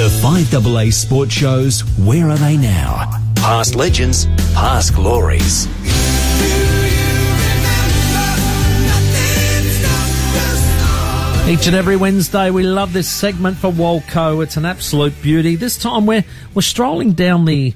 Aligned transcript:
The 0.00 0.08
5AA 0.08 0.94
Sports 0.94 1.34
Shows 1.34 1.82
Where 1.98 2.30
Are 2.30 2.38
They 2.38 2.56
Now? 2.56 3.10
Past 3.34 3.74
legends, 3.74 4.24
past 4.54 4.94
glories. 4.94 5.66
Each 11.46 11.66
and 11.66 11.76
every 11.76 11.96
Wednesday, 11.96 12.50
we 12.50 12.62
love 12.62 12.94
this 12.94 13.10
segment 13.10 13.58
for 13.58 13.70
Walco. 13.70 14.42
It's 14.42 14.56
an 14.56 14.64
absolute 14.64 15.20
beauty. 15.20 15.56
This 15.56 15.76
time, 15.76 16.06
we're 16.06 16.24
we're 16.54 16.62
strolling 16.62 17.12
down 17.12 17.44
the 17.44 17.74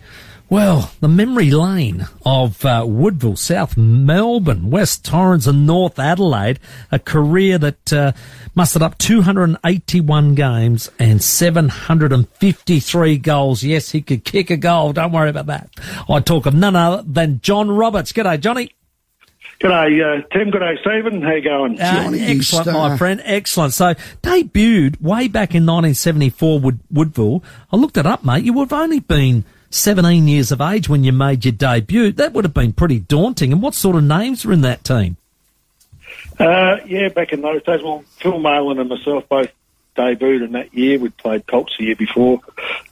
well, 0.54 0.92
the 1.00 1.08
memory 1.08 1.50
lane 1.50 2.06
of 2.24 2.64
uh, 2.64 2.84
Woodville, 2.86 3.34
South 3.34 3.76
Melbourne, 3.76 4.70
West 4.70 5.04
Torrens, 5.04 5.48
and 5.48 5.66
North 5.66 5.98
Adelaide. 5.98 6.60
A 6.92 7.00
career 7.00 7.58
that 7.58 7.92
uh, 7.92 8.12
mustered 8.54 8.80
up 8.80 8.96
281 8.98 10.36
games 10.36 10.92
and 11.00 11.20
753 11.20 13.18
goals. 13.18 13.64
Yes, 13.64 13.90
he 13.90 14.00
could 14.00 14.24
kick 14.24 14.48
a 14.48 14.56
goal. 14.56 14.92
Don't 14.92 15.10
worry 15.10 15.28
about 15.28 15.46
that. 15.46 15.70
I 16.08 16.20
talk 16.20 16.46
of 16.46 16.54
none 16.54 16.76
other 16.76 17.02
than 17.02 17.40
John 17.40 17.68
Roberts. 17.68 18.12
G'day, 18.12 18.38
Johnny. 18.38 18.70
G'day, 19.58 20.20
uh, 20.20 20.22
Tim. 20.32 20.52
G'day, 20.52 20.78
Stephen. 20.82 21.20
How 21.20 21.32
you 21.32 21.42
going? 21.42 21.80
Uh, 21.80 22.12
excellent, 22.14 22.68
my 22.68 22.96
friend. 22.96 23.20
Excellent. 23.24 23.72
So, 23.72 23.94
debuted 24.22 25.00
way 25.00 25.26
back 25.26 25.56
in 25.56 25.66
1974 25.66 26.60
Wood- 26.60 26.78
Woodville. 26.92 27.42
I 27.72 27.76
looked 27.76 27.96
it 27.96 28.06
up, 28.06 28.24
mate. 28.24 28.44
You 28.44 28.52
would 28.52 28.70
have 28.70 28.80
only 28.80 29.00
been 29.00 29.44
17 29.74 30.28
years 30.28 30.52
of 30.52 30.60
age 30.60 30.88
when 30.88 31.02
you 31.04 31.12
made 31.12 31.44
your 31.44 31.52
debut. 31.52 32.12
That 32.12 32.32
would 32.32 32.44
have 32.44 32.54
been 32.54 32.72
pretty 32.72 33.00
daunting. 33.00 33.52
And 33.52 33.60
what 33.60 33.74
sort 33.74 33.96
of 33.96 34.04
names 34.04 34.44
were 34.44 34.52
in 34.52 34.60
that 34.62 34.84
team? 34.84 35.16
Uh, 36.38 36.76
yeah, 36.86 37.08
back 37.08 37.32
in 37.32 37.40
those 37.42 37.62
days, 37.62 37.82
well, 37.82 38.04
Phil 38.18 38.38
Malin 38.38 38.78
and 38.78 38.88
myself 38.88 39.28
both 39.28 39.50
debuted 39.96 40.44
in 40.44 40.52
that 40.52 40.74
year. 40.74 40.98
We'd 40.98 41.16
played 41.16 41.46
Colts 41.46 41.74
the 41.78 41.84
year 41.86 41.96
before. 41.96 42.40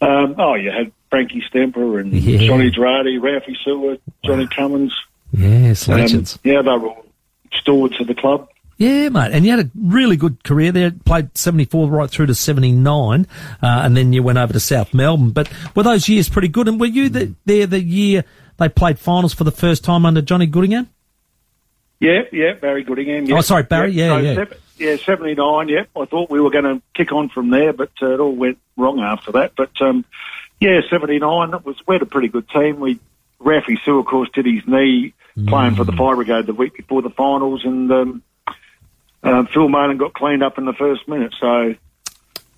Um, 0.01 0.37
oh, 0.39 0.55
you 0.55 0.71
had 0.71 0.93
Frankie 1.11 1.43
Stemper 1.53 2.01
and 2.01 2.13
Yeah. 2.13 2.47
Johnny 2.47 2.71
Girardi, 2.71 3.21
Ralphie 3.21 3.57
Sewer, 3.65 3.99
Johnny 4.25 4.47
Cummins. 4.49 4.95
Yes, 5.33 5.89
Um, 5.89 5.97
legends. 5.99 6.39
yeah, 6.45 6.63
they 6.63 6.71
were 6.71 6.89
all 6.89 7.07
stewards 7.53 8.01
of 8.01 8.07
the 8.07 8.15
club. 8.15 8.49
Yeah, 8.83 9.11
mate. 9.11 9.31
And 9.31 9.45
you 9.45 9.53
had 9.57 9.67
a 9.67 9.71
really 9.81 10.17
good 10.17 10.43
career 10.43 10.73
there. 10.73 10.91
Played 10.91 11.39
74 11.39 11.89
right 11.89 12.11
through 12.11 12.27
to 12.27 12.35
79. 12.35 13.29
Uh, 13.63 13.67
and 13.67 13.97
then 13.97 14.13
you 14.13 14.25
went 14.25 14.39
over 14.39 14.53
to 14.53 14.59
South 14.59 14.93
Melbourne. 14.93 15.31
But 15.31 15.49
were 15.77 15.85
those 15.85 16.09
years 16.09 16.29
pretty 16.29 16.49
good? 16.49 16.67
And 16.67 16.81
were 16.81 16.87
you 16.87 17.09
the, 17.09 17.33
there 17.45 17.69
the 17.69 17.81
year 17.81 18.25
they 18.59 18.69
played 18.69 18.99
finals 18.99 19.35
for 19.35 19.45
the 19.45 19.53
first 19.53 19.85
time 19.85 20.05
under 20.05 20.21
Johnny 20.21 20.49
Goodingham? 20.49 20.89
Yeah, 22.01 22.23
yeah, 22.33 22.55
Barry 22.55 22.85
Goodingham. 22.85 23.29
Yeah. 23.29 23.37
Oh, 23.37 23.41
sorry, 23.43 23.63
Barry, 23.63 23.93
yeah, 23.93 24.19
yeah. 24.19 24.45
yeah, 24.79 24.97
79, 24.97 25.69
yeah. 25.69 25.85
I 25.95 26.05
thought 26.07 26.29
we 26.29 26.41
were 26.41 26.51
going 26.51 26.65
to 26.65 26.83
kick 26.95 27.13
on 27.13 27.29
from 27.29 27.51
there, 27.51 27.73
but 27.73 27.93
uh, 28.03 28.15
it 28.15 28.19
all 28.19 28.35
went 28.35 28.59
wrong 28.77 28.99
after 28.99 29.31
that. 29.31 29.53
But, 29.57 29.81
um, 29.81 30.05
yeah, 30.59 30.81
79, 30.91 31.53
that 31.53 31.65
was, 31.65 31.77
we 31.87 31.95
had 31.95 32.03
a 32.03 32.07
pretty 32.07 32.27
good 32.27 32.49
team. 32.49 32.81
We, 32.81 32.99
Raffy 33.39 33.79
Sue, 33.85 34.01
of 34.01 34.07
course, 34.07 34.29
did 34.35 34.47
his 34.47 34.67
knee 34.67 35.15
playing 35.47 35.75
Mm. 35.75 35.77
for 35.77 35.85
the 35.85 35.93
Fire 35.93 36.17
Brigade 36.17 36.47
the 36.47 36.53
week 36.53 36.77
before 36.77 37.01
the 37.03 37.11
finals, 37.11 37.65
and 37.65 37.91
um, 37.93 38.23
uh, 39.23 39.45
Phil 39.53 39.69
Martin 39.69 39.97
got 39.99 40.15
cleaned 40.15 40.43
up 40.43 40.59
in 40.59 40.65
the 40.65 40.73
first 40.73 41.07
minute, 41.09 41.35
so 41.41 41.75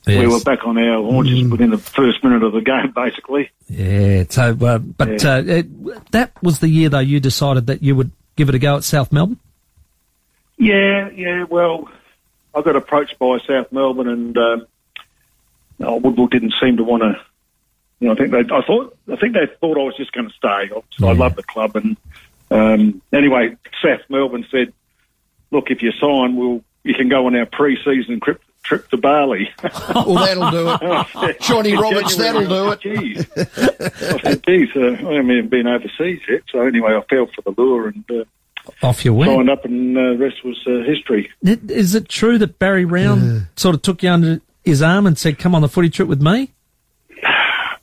we 0.06 0.26
were 0.26 0.40
back 0.40 0.66
on 0.66 0.76
our 0.78 1.02
haunches 1.02 1.40
Mm. 1.42 1.50
within 1.50 1.70
the 1.70 1.78
first 1.78 2.22
minute 2.22 2.42
of 2.42 2.52
the 2.52 2.60
game, 2.60 2.90
basically. 2.94 3.50
Yeah. 3.68 4.24
So, 4.28 4.56
uh, 4.60 4.78
but 4.78 5.22
Yeah. 5.22 5.34
uh, 5.34 5.42
it, 5.46 6.10
that 6.12 6.32
was 6.42 6.58
the 6.60 6.68
year 6.68 6.88
though 6.88 6.98
you 6.98 7.20
decided 7.20 7.66
that 7.68 7.82
you 7.82 7.96
would 7.96 8.10
give 8.36 8.48
it 8.48 8.54
a 8.54 8.58
go 8.58 8.76
at 8.76 8.84
South 8.84 9.12
Melbourne. 9.12 9.38
Yeah, 10.58 11.10
yeah. 11.10 11.44
Well, 11.44 11.88
I 12.54 12.62
got 12.62 12.76
approached 12.76 13.18
by 13.18 13.38
South 13.46 13.72
Melbourne, 13.72 14.08
and 14.08 14.38
um, 14.38 14.66
oh, 15.80 15.96
Woodville 15.96 16.28
didn't 16.28 16.54
seem 16.60 16.76
to 16.76 16.84
want 16.84 17.02
to. 17.02 17.20
You 18.00 18.08
know, 18.08 18.14
I 18.14 18.16
think 18.16 18.30
they. 18.30 18.54
I 18.54 18.62
thought. 18.62 18.96
I 19.10 19.16
think 19.16 19.34
they 19.34 19.46
thought 19.60 19.78
I 19.78 19.82
was 19.82 19.96
just 19.96 20.12
going 20.12 20.28
to 20.28 20.34
stay. 20.34 20.48
I, 20.48 21.06
I 21.06 21.12
love 21.12 21.34
the 21.36 21.42
club, 21.42 21.74
and 21.76 21.96
um, 22.50 23.02
anyway, 23.12 23.56
South 23.82 24.02
Melbourne 24.08 24.46
said, 24.50 24.72
"Look, 25.54 25.70
if 25.70 25.82
you 25.82 25.92
sign, 25.92 26.36
we'll 26.36 26.62
you 26.82 26.94
can 26.94 27.08
go 27.08 27.26
on 27.26 27.34
our 27.36 27.46
pre-season 27.46 28.20
trip 28.20 28.42
trip 28.62 28.90
to 28.90 28.96
Bali." 28.98 29.48
Well, 29.94 30.14
that'll 30.16 30.50
do 30.50 31.22
it. 31.28 31.40
Johnny 31.40 31.74
Roberts, 31.76 32.16
that'll 32.16 32.46
do 32.46 32.72
it. 32.72 32.80
Geez, 32.80 33.26
I 33.36 34.18
said, 34.20 34.44
"Geez, 34.44 34.68
uh, 34.76 35.08
I 35.08 35.14
haven't 35.14 35.48
been 35.48 35.66
overseas 35.66 36.20
yet." 36.28 36.42
So 36.50 36.60
anyway, 36.62 36.94
I 36.94 37.00
fell 37.08 37.26
for 37.34 37.42
the 37.42 37.54
lure 37.60 37.88
and 37.88 38.04
uh, 38.10 38.24
Off 38.82 39.04
you 39.04 39.12
went. 39.14 39.30
signed 39.30 39.50
up, 39.50 39.64
and 39.64 39.96
uh, 39.96 40.00
the 40.12 40.16
rest 40.18 40.44
was 40.44 40.58
uh, 40.66 40.82
history. 40.84 41.30
Is 41.42 41.94
it 41.94 42.08
true 42.08 42.38
that 42.38 42.58
Barry 42.58 42.84
Round 42.84 43.46
sort 43.56 43.74
of 43.74 43.82
took 43.82 44.02
you 44.02 44.10
under 44.10 44.40
his 44.64 44.82
arm 44.82 45.06
and 45.06 45.18
said, 45.18 45.38
"Come 45.38 45.54
on 45.54 45.62
the 45.62 45.68
footy 45.68 45.90
trip 45.90 46.08
with 46.08 46.20
me"? 46.22 46.50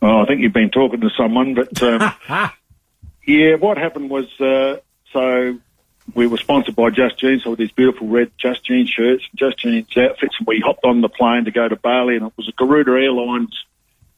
Oh, 0.04 0.24
I 0.24 0.26
think 0.26 0.42
you've 0.42 0.52
been 0.52 0.72
talking 0.72 1.00
to 1.02 1.12
someone, 1.16 1.54
but 1.54 1.80
um, 1.84 2.12
yeah, 3.28 3.54
what 3.58 3.78
happened 3.78 4.10
was 4.10 4.26
uh, 4.42 4.78
so 5.14 5.60
we 6.14 6.28
were 6.28 6.38
sponsored 6.38 6.76
by 6.76 6.90
Just 6.90 7.20
Jeans, 7.20 7.44
so 7.44 7.52
with 7.52 7.60
these 7.60 7.72
beautiful 7.72 8.08
red 8.08 8.32
Just 8.38 8.64
Jeans 8.66 8.90
shirts, 8.90 9.24
Just 9.36 9.60
Jeans 9.60 9.88
outfits, 9.98 10.36
and 10.40 10.48
we 10.48 10.60
hopped 10.60 10.84
on 10.86 11.02
the 11.02 11.10
plane 11.10 11.46
to 11.46 11.52
go 11.52 11.68
to 11.68 11.76
Bali, 11.76 12.16
and 12.18 12.28
it 12.28 12.34
was 12.38 12.48
a 12.48 12.52
Garuda 12.54 12.92
Airlines 12.92 13.66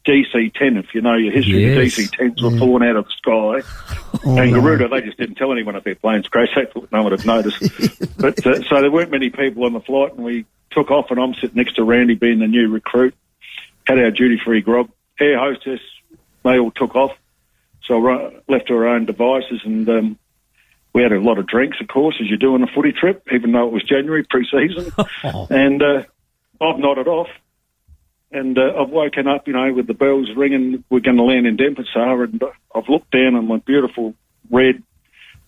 DC-10. 0.05 0.77
If 0.79 0.93
you 0.93 1.01
know 1.01 1.15
your 1.15 1.31
history, 1.31 1.65
Yes. 1.65 1.95
the 1.95 2.03
DC-10s 2.03 2.41
were 2.41 2.57
falling 2.57 2.87
out 2.87 2.95
of 2.97 3.05
the 3.05 3.61
sky, 3.63 4.19
and 4.41 4.53
Garuda 4.53 4.87
they 4.89 5.01
just 5.01 5.17
didn't 5.17 5.35
tell 5.35 5.51
anyone 5.51 5.75
if 5.75 5.83
their 5.83 5.95
planes 5.95 6.27
crashed. 6.27 6.55
They 6.55 6.65
thought 6.65 6.89
no 6.91 7.03
one 7.03 7.11
had 7.11 7.25
noticed. 7.25 7.61
but 8.17 8.45
uh, 8.45 8.63
so 8.63 8.81
there 8.81 8.91
weren't 8.91 9.11
many 9.11 9.29
people 9.29 9.65
on 9.65 9.73
the 9.73 9.81
flight, 9.81 10.13
and 10.13 10.23
we 10.23 10.45
took 10.71 10.91
off, 10.91 11.11
and 11.11 11.19
I'm 11.19 11.33
sitting 11.35 11.55
next 11.55 11.75
to 11.75 11.83
Roundy, 11.83 12.15
being 12.15 12.39
the 12.39 12.47
new 12.47 12.69
recruit 12.69 13.15
had 13.85 13.99
our 13.99 14.11
duty-free 14.11 14.61
grog. 14.61 14.89
Air 15.19 15.37
hostess, 15.37 15.81
they 16.43 16.57
all 16.57 16.71
took 16.71 16.95
off, 16.95 17.11
so 17.85 17.97
left 18.47 18.67
to 18.67 18.73
our 18.75 18.87
own 18.87 19.05
devices, 19.05 19.61
and 19.63 19.87
um, 19.89 20.19
we 20.93 21.01
had 21.01 21.11
a 21.11 21.19
lot 21.19 21.39
of 21.39 21.47
drinks, 21.47 21.77
of 21.81 21.87
course, 21.87 22.15
as 22.21 22.29
you 22.29 22.37
do 22.37 22.53
on 22.53 22.63
a 22.63 22.67
footy 22.67 22.91
trip, 22.91 23.27
even 23.33 23.51
though 23.51 23.67
it 23.67 23.73
was 23.73 23.83
January 23.83 24.23
pre-season. 24.23 24.91
and 25.49 25.81
uh, 25.81 26.03
I've 26.61 26.79
nodded 26.79 27.07
off, 27.07 27.29
and 28.31 28.57
uh, 28.57 28.73
I've 28.79 28.89
woken 28.89 29.27
up, 29.27 29.47
you 29.47 29.53
know, 29.53 29.73
with 29.73 29.87
the 29.87 29.93
bells 29.93 30.29
ringing. 30.35 30.83
We're 30.89 30.99
going 30.99 31.17
to 31.17 31.23
land 31.23 31.47
in 31.47 31.57
Denpasar, 31.57 32.25
and 32.25 32.43
uh, 32.43 32.51
I've 32.75 32.89
looked 32.89 33.11
down 33.11 33.35
on 33.35 33.47
my 33.47 33.57
beautiful 33.57 34.13
red 34.51 34.83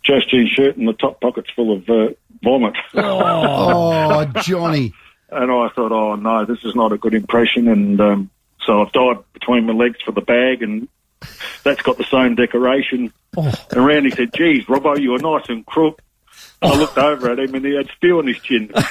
Just 0.03 0.29
Jeans 0.29 0.49
shirt, 0.49 0.77
and 0.77 0.87
the 0.87 0.93
top 0.93 1.21
pocket's 1.21 1.51
full 1.55 1.75
of 1.75 1.89
uh, 1.89 2.13
vomit. 2.43 2.75
Oh, 2.95 4.25
Johnny. 4.41 4.93
And 5.29 5.51
I 5.51 5.69
thought, 5.69 5.91
oh 5.91 6.15
no, 6.15 6.45
this 6.45 6.63
is 6.63 6.75
not 6.75 6.91
a 6.91 6.97
good 6.97 7.13
impression. 7.13 7.67
And 7.67 7.99
um, 7.99 8.29
so 8.63 8.81
I've 8.81 8.91
dived 8.91 9.33
between 9.33 9.65
my 9.65 9.73
legs 9.73 9.97
for 10.03 10.11
the 10.11 10.21
bag, 10.21 10.63
and 10.63 10.87
that's 11.63 11.81
got 11.81 11.97
the 11.97 12.03
same 12.05 12.35
decoration. 12.35 13.11
Oh. 13.37 13.51
And 13.71 13.85
Roundy 13.85 14.11
said, 14.11 14.33
geez, 14.33 14.65
Robbo, 14.65 14.99
you 14.99 15.11
were 15.11 15.19
nice 15.19 15.49
and 15.49 15.65
crook. 15.65 16.01
And 16.61 16.71
I 16.73 16.77
looked 16.77 16.97
over 16.97 17.31
at 17.31 17.39
him, 17.39 17.53
and 17.53 17.65
he 17.65 17.75
had 17.75 17.89
spew 17.95 18.17
on 18.19 18.27
his 18.27 18.39
chin. 18.39 18.71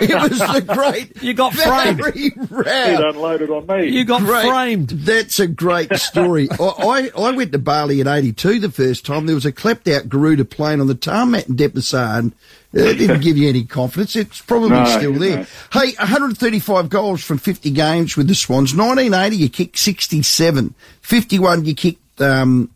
It 0.00 0.14
was 0.30 0.38
the 0.38 0.64
great. 0.66 1.22
You 1.22 1.34
got 1.34 1.52
framed. 1.54 1.98
Barry 1.98 2.30
He'd 2.30 3.00
unloaded 3.00 3.50
on 3.50 3.66
me. 3.66 3.88
You 3.88 4.04
got 4.04 4.22
Great. 4.22 4.46
framed. 4.46 4.90
That's 4.90 5.38
a 5.40 5.46
great 5.46 5.94
story. 5.96 6.48
I, 6.60 6.64
I, 6.64 7.10
I 7.16 7.30
went 7.32 7.52
to 7.52 7.58
Bali 7.58 8.00
in 8.00 8.08
82 8.08 8.60
the 8.60 8.70
first 8.70 9.04
time. 9.06 9.26
There 9.26 9.34
was 9.34 9.46
a 9.46 9.52
clapped 9.52 9.88
out 9.88 10.08
Garuda 10.08 10.44
plane 10.44 10.80
on 10.80 10.86
the 10.86 10.94
tarmac 10.94 11.48
in 11.48 11.56
Denpasar 11.56 12.18
and 12.18 12.32
it 12.78 12.98
didn't 12.98 13.20
give 13.20 13.36
you 13.36 13.48
any 13.48 13.64
confidence. 13.64 14.16
It's 14.16 14.40
probably 14.40 14.70
No, 14.70 14.84
still 14.84 15.12
there. 15.14 15.38
no. 15.38 15.46
Hey, 15.72 15.92
135 15.98 16.88
goals 16.88 17.24
from 17.24 17.38
50 17.38 17.70
games 17.70 18.16
with 18.16 18.28
the 18.28 18.34
Swans. 18.34 18.74
1980 18.74 19.36
you 19.36 19.48
kicked 19.48 19.78
67. 19.78 20.74
51 21.02 21.64
you 21.64 21.74
kicked 21.74 22.20
um, 22.20 22.70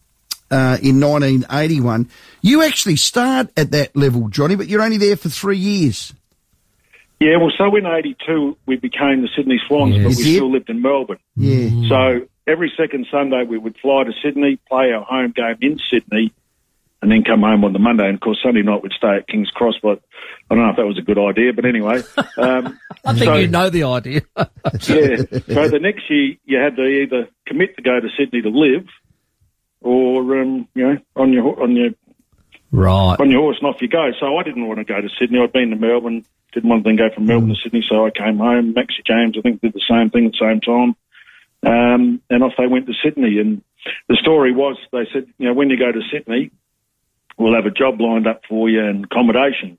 uh, 0.50 0.78
in 0.82 1.00
1981. 1.00 2.08
You 2.42 2.62
actually 2.62 2.96
start 2.96 3.48
at 3.56 3.70
that 3.72 3.94
level, 3.96 4.28
Johnny, 4.28 4.54
but 4.56 4.68
you're 4.68 4.82
only 4.82 4.96
there 4.98 5.16
for 5.16 5.28
three 5.28 5.58
years. 5.58 6.12
Yeah, 7.20 7.36
well, 7.36 7.52
so 7.58 7.76
in 7.76 7.84
82, 7.84 8.56
we 8.64 8.76
became 8.76 9.20
the 9.20 9.28
Sydney 9.36 9.60
Swans, 9.68 9.94
but 9.96 10.06
we 10.06 10.14
still 10.14 10.50
lived 10.50 10.70
in 10.70 10.80
Melbourne. 10.80 11.18
Yeah. 11.36 11.68
So 11.88 12.26
every 12.46 12.72
second 12.78 13.06
Sunday, 13.10 13.44
we 13.44 13.58
would 13.58 13.76
fly 13.76 14.04
to 14.04 14.12
Sydney, 14.22 14.58
play 14.70 14.90
our 14.92 15.04
home 15.04 15.32
game 15.36 15.56
in 15.60 15.78
Sydney, 15.90 16.32
and 17.02 17.10
then 17.10 17.24
come 17.24 17.40
home 17.40 17.64
on 17.64 17.72
the 17.72 17.78
Monday. 17.78 18.06
And 18.06 18.14
of 18.14 18.20
course, 18.20 18.38
Sunday 18.42 18.62
night 18.62 18.82
we'd 18.82 18.92
stay 18.92 19.16
at 19.16 19.26
King's 19.26 19.50
Cross, 19.50 19.76
but 19.82 20.02
I 20.50 20.54
don't 20.54 20.64
know 20.64 20.70
if 20.70 20.76
that 20.76 20.86
was 20.86 20.98
a 20.98 21.02
good 21.02 21.18
idea. 21.18 21.52
But 21.52 21.64
anyway, 21.64 22.02
um, 22.36 22.78
I 23.04 23.12
think 23.12 23.24
so, 23.24 23.36
you 23.36 23.48
know 23.48 23.70
the 23.70 23.84
idea. 23.84 24.22
yeah. 24.36 24.46
So 24.74 25.68
the 25.68 25.78
next 25.80 26.10
year, 26.10 26.36
you 26.44 26.58
had 26.58 26.76
to 26.76 26.82
either 26.82 27.28
commit 27.46 27.76
to 27.76 27.82
go 27.82 28.00
to 28.00 28.08
Sydney 28.18 28.42
to 28.42 28.50
live, 28.50 28.86
or 29.80 30.40
um, 30.40 30.68
you 30.74 30.86
know, 30.86 30.98
on 31.16 31.32
your 31.32 31.62
on 31.62 31.76
your 31.76 31.90
right. 32.70 33.16
on 33.18 33.30
your 33.30 33.40
horse 33.40 33.58
and 33.60 33.68
off 33.68 33.80
you 33.80 33.88
go. 33.88 34.10
So 34.18 34.36
I 34.36 34.42
didn't 34.42 34.66
want 34.66 34.78
to 34.78 34.84
go 34.84 35.00
to 35.00 35.08
Sydney. 35.18 35.40
I'd 35.40 35.52
been 35.52 35.70
to 35.70 35.76
Melbourne, 35.76 36.24
didn't 36.52 36.68
want 36.68 36.84
to 36.84 36.88
then 36.88 36.96
go 36.96 37.14
from 37.14 37.26
Melbourne 37.26 37.48
to 37.48 37.56
Sydney, 37.62 37.84
so 37.88 38.06
I 38.06 38.10
came 38.10 38.38
home. 38.38 38.74
Maxie 38.74 39.02
James, 39.06 39.36
I 39.38 39.40
think, 39.40 39.62
did 39.62 39.72
the 39.72 39.82
same 39.88 40.10
thing 40.10 40.26
at 40.26 40.32
the 40.32 40.38
same 40.38 40.60
time. 40.60 40.96
Um, 41.62 42.22
and 42.30 42.42
off 42.42 42.52
they 42.56 42.66
went 42.66 42.86
to 42.86 42.94
Sydney. 43.04 43.38
And 43.38 43.62
the 44.08 44.16
story 44.16 44.52
was, 44.52 44.78
they 44.92 45.06
said, 45.12 45.26
you 45.38 45.46
know, 45.46 45.54
when 45.54 45.70
you 45.70 45.78
go 45.78 45.92
to 45.92 46.00
Sydney, 46.10 46.50
we'll 47.40 47.54
have 47.54 47.66
a 47.66 47.70
job 47.70 48.00
lined 48.00 48.26
up 48.26 48.42
for 48.48 48.68
you 48.68 48.84
and 48.84 49.04
accommodation. 49.04 49.78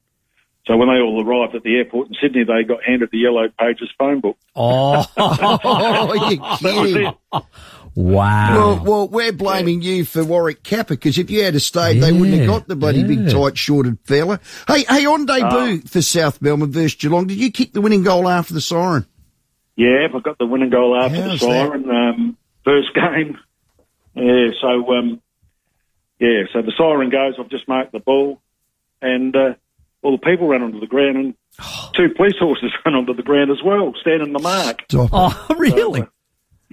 So 0.68 0.78
when 0.78 0.90
they 0.90 1.02
all 1.02 1.24
arrived 1.26 1.56
at 1.56 1.64
the 1.64 1.76
airport 1.78 2.10
in 2.10 2.16
Sydney, 2.22 2.44
they 2.44 2.64
got 2.64 2.84
handed 2.84 3.10
the 3.12 3.18
Yellow 3.20 3.48
Pages 3.60 3.90
phone 3.98 4.20
book. 4.20 4.38
Oh, 4.56 5.00
you 6.30 6.38
That 6.62 6.62
was 6.62 6.94
kidding? 6.94 7.08
it. 7.08 7.44
wow. 7.96 8.56
Well, 8.56 8.84
well, 8.84 9.08
we're 9.08 9.32
blaming 9.34 9.82
you 9.82 10.06
for 10.06 10.24
Warwick 10.24 10.62
Capper 10.62 10.94
because 10.94 11.18
if 11.18 11.32
you 11.32 11.44
had 11.44 11.60
stayed, 11.62 12.00
they 12.02 12.12
wouldn't 12.12 12.38
have 12.38 12.48
got 12.48 12.68
the 12.68 12.76
bloody 12.76 13.04
big, 13.04 13.30
tight, 13.32 13.58
shorted 13.58 13.98
fella. 14.06 14.40
Hey, 14.68 14.84
hey, 14.88 15.06
on 15.08 15.26
debut 15.26 15.82
for 15.82 16.02
South 16.02 16.42
Melbourne 16.42 16.72
versus 16.72 16.96
Geelong, 16.96 17.26
did 17.28 17.38
you 17.38 17.52
kick 17.52 17.74
the 17.74 17.82
winning 17.82 18.04
goal 18.04 18.30
after 18.30 18.54
the 18.54 18.62
siren? 18.62 19.06
Yeah, 19.76 20.08
I 20.14 20.20
got 20.20 20.38
the 20.38 20.46
winning 20.46 20.70
goal 20.70 20.96
after 21.02 21.22
How's 21.22 21.40
the 21.40 21.46
siren. 21.48 21.90
Um, 21.90 22.38
first 22.64 22.90
game. 22.96 23.38
Yeah, 24.14 24.50
so 24.62 24.94
um, 24.94 25.22
yeah, 26.22 26.44
so 26.54 26.62
the 26.62 26.72
siren 26.78 27.10
goes. 27.10 27.34
I've 27.40 27.50
just 27.50 27.68
marked 27.68 27.92
the 27.92 28.00
ball, 28.00 28.40
and 29.02 29.36
uh, 29.36 29.54
all 30.04 30.12
the 30.14 30.18
people 30.26 30.48
ran 30.48 30.62
onto 30.62 30.80
the 30.80 30.88
ground, 30.88 31.18
and 31.18 31.34
two 31.96 32.10
police 32.16 32.36
horses 32.40 32.72
ran 32.86 32.96
onto 32.96 33.14
the 33.14 33.24
ground 33.24 33.52
as 33.52 33.62
well, 33.64 33.94
standing 34.00 34.32
the 34.32 34.40
mark. 34.40 34.84
Stop. 34.88 35.10
Oh, 35.12 35.56
really? 35.58 36.06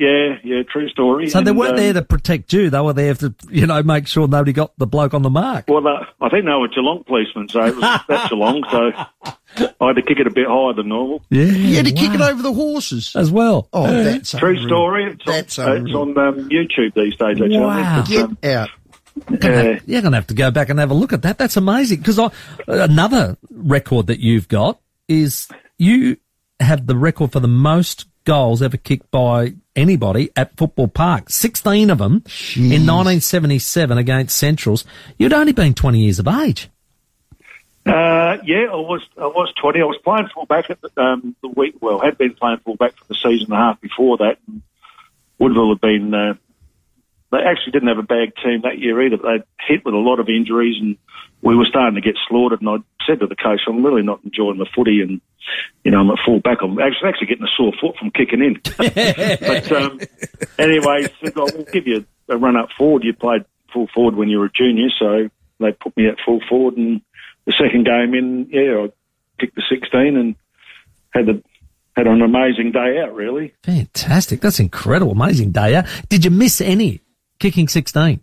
Yeah, 0.00 0.37
yeah, 0.45 0.62
true 0.62 0.89
story. 0.91 1.29
So 1.29 1.41
they 1.41 1.50
weren't 1.50 1.73
um, 1.73 1.77
there 1.79 1.93
to 1.95 2.03
protect 2.03 2.53
you. 2.53 2.71
They 2.71 2.81
were 2.81 2.93
there 2.93 3.15
to, 3.15 3.35
you 3.50 3.67
know, 3.67 3.83
make 3.83 4.06
sure 4.06 4.29
nobody 4.29 4.53
got 4.53 4.71
the 4.79 4.87
bloke 4.87 5.12
on 5.12 5.23
the 5.23 5.29
mark. 5.31 5.65
Well, 5.67 5.85
uh, 5.89 6.05
I 6.21 6.29
think 6.29 6.44
they 6.44 6.53
were 6.53 6.69
Geelong 6.69 7.03
policemen, 7.03 7.49
so 7.49 7.65
it 7.65 7.75
was 7.75 7.81
that 8.09 8.29
Geelong. 8.31 8.62
So 8.71 8.93
I 9.81 9.87
had 9.89 9.97
to 9.97 10.03
kick 10.03 10.21
it 10.21 10.29
a 10.29 10.31
bit 10.31 10.47
higher 10.47 10.73
than 10.75 10.87
normal. 10.91 11.25
Yeah. 11.31 11.47
You 11.47 11.75
had 11.75 11.87
to 11.87 11.93
kick 11.93 12.15
it 12.15 12.21
over 12.21 12.41
the 12.41 12.53
horses. 12.53 13.17
as 13.17 13.33
well. 13.33 13.69
Oh, 13.73 13.89
that's 14.05 14.31
True 14.39 14.51
unreal. 14.51 14.69
story. 14.69 15.05
It's 15.15 15.25
That's 15.27 15.59
on, 15.59 15.69
uh, 15.69 15.75
it's 15.85 15.93
on 15.94 16.17
um, 16.17 16.49
YouTube 16.49 16.94
these 16.94 17.17
days. 17.17 17.41
Actually, 17.41 17.59
Wow. 17.59 17.99
I 17.99 18.03
think. 18.05 18.41
But, 18.41 18.71
Get 19.19 19.44
out. 19.44 19.65
yeah. 19.65 19.81
You're 19.87 20.03
going 20.03 20.12
to 20.12 20.19
have 20.19 20.26
to 20.29 20.35
go 20.35 20.50
back 20.50 20.69
and 20.69 20.79
have 20.79 20.91
a 20.91 20.94
look 20.94 21.12
at 21.12 21.23
that. 21.23 21.38
That's 21.38 21.56
amazing. 21.56 21.99
Because 21.99 22.20
another 22.67 23.37
record 23.50 24.09
that 24.09 24.20
you've 24.20 24.49
got 24.49 24.81
is 25.09 25.49
you 25.79 26.17
have 26.61 26.87
the 26.87 26.97
record 26.97 27.32
for 27.32 27.41
the 27.41 27.49
most 27.49 28.06
goals 28.25 28.61
ever 28.62 28.76
kicked 28.76 29.11
by 29.11 29.55
anybody 29.75 30.31
at 30.37 30.56
Football 30.56 30.88
Park. 30.88 31.31
16 31.31 31.91
of 31.91 31.99
them 31.99 32.23
in 32.56 32.85
1977 32.87 33.97
against 33.97 34.37
Centrals. 34.37 34.85
You'd 35.19 35.32
only 35.32 35.53
been 35.53 35.75
20 35.75 35.99
years 36.00 36.19
of 36.19 36.29
age. 36.29 36.69
Uh, 37.87 38.37
yeah, 38.44 38.67
I 38.70 38.76
was 38.76 39.00
I 39.17 39.25
was 39.29 39.50
twenty. 39.55 39.81
I 39.81 39.85
was 39.85 39.97
playing 40.05 40.29
fullback 40.35 40.69
at 40.69 40.79
the, 40.82 40.91
um, 41.00 41.35
the 41.41 41.49
week. 41.49 41.76
Well, 41.81 42.00
had 42.00 42.19
been 42.19 42.35
playing 42.35 42.59
fullback 42.59 42.94
for 42.97 43.05
the 43.09 43.15
season 43.15 43.47
and 43.50 43.55
a 43.55 43.56
half 43.56 43.81
before 43.81 44.19
that. 44.19 44.37
And 44.47 44.61
Woodville 45.38 45.70
had 45.70 45.81
been. 45.81 46.12
Uh, 46.12 46.35
they 47.31 47.39
actually 47.39 47.73
didn't 47.73 47.89
have 47.89 47.99
a 47.99 48.03
bad 48.03 48.33
team 48.43 48.63
that 48.63 48.79
year 48.79 49.03
either. 49.03 49.17
They'd 49.17 49.45
hit 49.67 49.85
with 49.85 49.95
a 49.95 49.99
lot 49.99 50.21
of 50.21 50.29
injuries, 50.29 50.77
and 50.81 50.97
we 51.43 51.57
were 51.57 51.67
starting 51.69 51.95
to 51.95 52.01
get 52.01 52.17
slaughtered. 52.29 52.61
And 52.61 52.71
I 52.71 52.77
said 53.07 53.21
to 53.21 53.27
the 53.27 53.37
coach, 53.37 53.61
"I'm 53.67 53.85
really 53.85 54.03
not 54.03 54.21
enjoying 54.25 54.59
the 54.59 54.67
footy, 54.75 55.01
and 55.03 55.21
you 55.85 55.91
know, 55.91 56.01
I'm 56.01 56.11
at 56.11 56.19
fullback. 56.25 56.59
I'm 56.63 56.79
actually 56.79 57.09
actually 57.09 57.27
getting 57.29 57.45
a 57.45 57.57
sore 57.57 57.73
foot 57.81 57.97
from 57.97 58.11
kicking 58.11 58.43
in." 58.43 58.61
but 58.77 59.73
um, 59.73 60.01
anyway, 60.59 61.09
said, 61.23 61.33
oh, 61.37 61.49
"We'll 61.55 61.65
give 61.65 61.87
you 61.87 62.07
a 62.29 62.37
run 62.37 62.57
up 62.57 62.71
forward. 62.77 63.05
You 63.05 63.13
played 63.13 63.45
full 63.73 63.89
forward 63.95 64.17
when 64.17 64.29
you 64.29 64.39
were 64.39 64.47
a 64.47 64.53
junior, 64.53 64.89
so 64.99 65.29
they 65.61 65.73
put 65.73 65.97
me 65.97 66.09
at 66.09 66.17
full 66.25 66.41
forward 66.49 66.77
and." 66.77 67.03
the 67.49 67.55
second 67.59 67.87
game 67.87 68.15
in, 68.15 68.47
yeah, 68.51 68.85
I 68.85 68.93
kicked 69.41 69.57
the 69.57 69.63
16 69.71 70.19
and 70.19 70.37
had 71.15 71.27
the 71.27 71.43
had 71.97 72.07
an 72.07 72.21
amazing 72.23 72.73
day 72.73 73.01
out. 73.03 73.15
Really, 73.15 73.55
Fantastic. 73.65 74.41
That's 74.41 74.61
incredible. 74.61 75.13
Amazing 75.13 75.53
day 75.53 75.75
out. 75.75 75.87
Did 76.11 76.25
you 76.25 76.31
miss 76.31 76.61
any 76.61 77.01
kicking 77.38 77.69
16? 77.69 78.20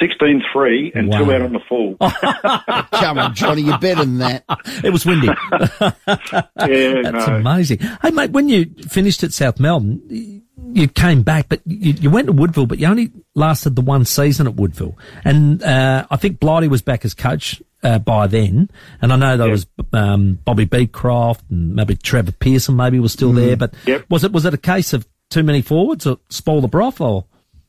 16-3 0.00 0.94
and 0.94 1.10
two 1.10 1.32
out 1.32 1.40
on 1.40 1.52
the 1.54 1.60
full. 1.68 1.96
Come 3.00 3.18
on, 3.18 3.34
Johnny, 3.34 3.62
you're 3.62 3.78
better 3.78 4.04
than 4.04 4.18
that. 4.18 4.44
It 4.84 4.90
was 4.90 5.06
windy. 5.06 5.28
yeah, 5.58 7.00
That's 7.02 7.26
no. 7.26 7.36
amazing. 7.36 7.78
Hey, 8.02 8.10
mate, 8.10 8.30
when 8.30 8.48
you 8.50 8.66
finished 8.88 9.22
at 9.22 9.32
South 9.32 9.58
Melbourne, 9.58 10.42
you 10.72 10.88
came 10.88 11.22
back, 11.22 11.48
but 11.48 11.60
you, 11.64 11.92
you 11.94 12.10
went 12.10 12.26
to 12.26 12.32
Woodville, 12.32 12.66
but 12.66 12.78
you 12.78 12.86
only 12.86 13.10
lasted 13.34 13.74
the 13.74 13.80
one 13.80 14.04
season 14.04 14.46
at 14.46 14.54
Woodville. 14.54 14.98
And 15.24 15.62
uh, 15.62 16.06
I 16.10 16.16
think 16.16 16.40
Blighty 16.40 16.68
was 16.68 16.82
back 16.82 17.06
as 17.06 17.14
coach 17.14 17.62
uh, 17.82 17.98
by 17.98 18.26
then. 18.26 18.68
And 19.00 19.14
I 19.14 19.16
know 19.16 19.38
there 19.38 19.46
Yeah. 19.46 19.52
was 19.52 19.66
um, 19.94 20.34
Bobby 20.44 20.66
Beecroft 20.66 21.44
and 21.50 21.74
maybe 21.74 21.96
Trevor 21.96 22.32
Pearson 22.32 22.76
maybe 22.76 22.98
was 22.98 23.12
still 23.14 23.32
there. 23.32 23.56
But 23.56 23.72
Yep. 23.86 24.06
was 24.10 24.24
it 24.24 24.32
was 24.32 24.44
it 24.44 24.52
a 24.52 24.58
case 24.58 24.92
of 24.92 25.06
too 25.30 25.42
many 25.42 25.62
forwards 25.62 26.06
or 26.06 26.18
spoil 26.28 26.60
the 26.60 26.68
broth 26.68 27.00
or? 27.00 27.24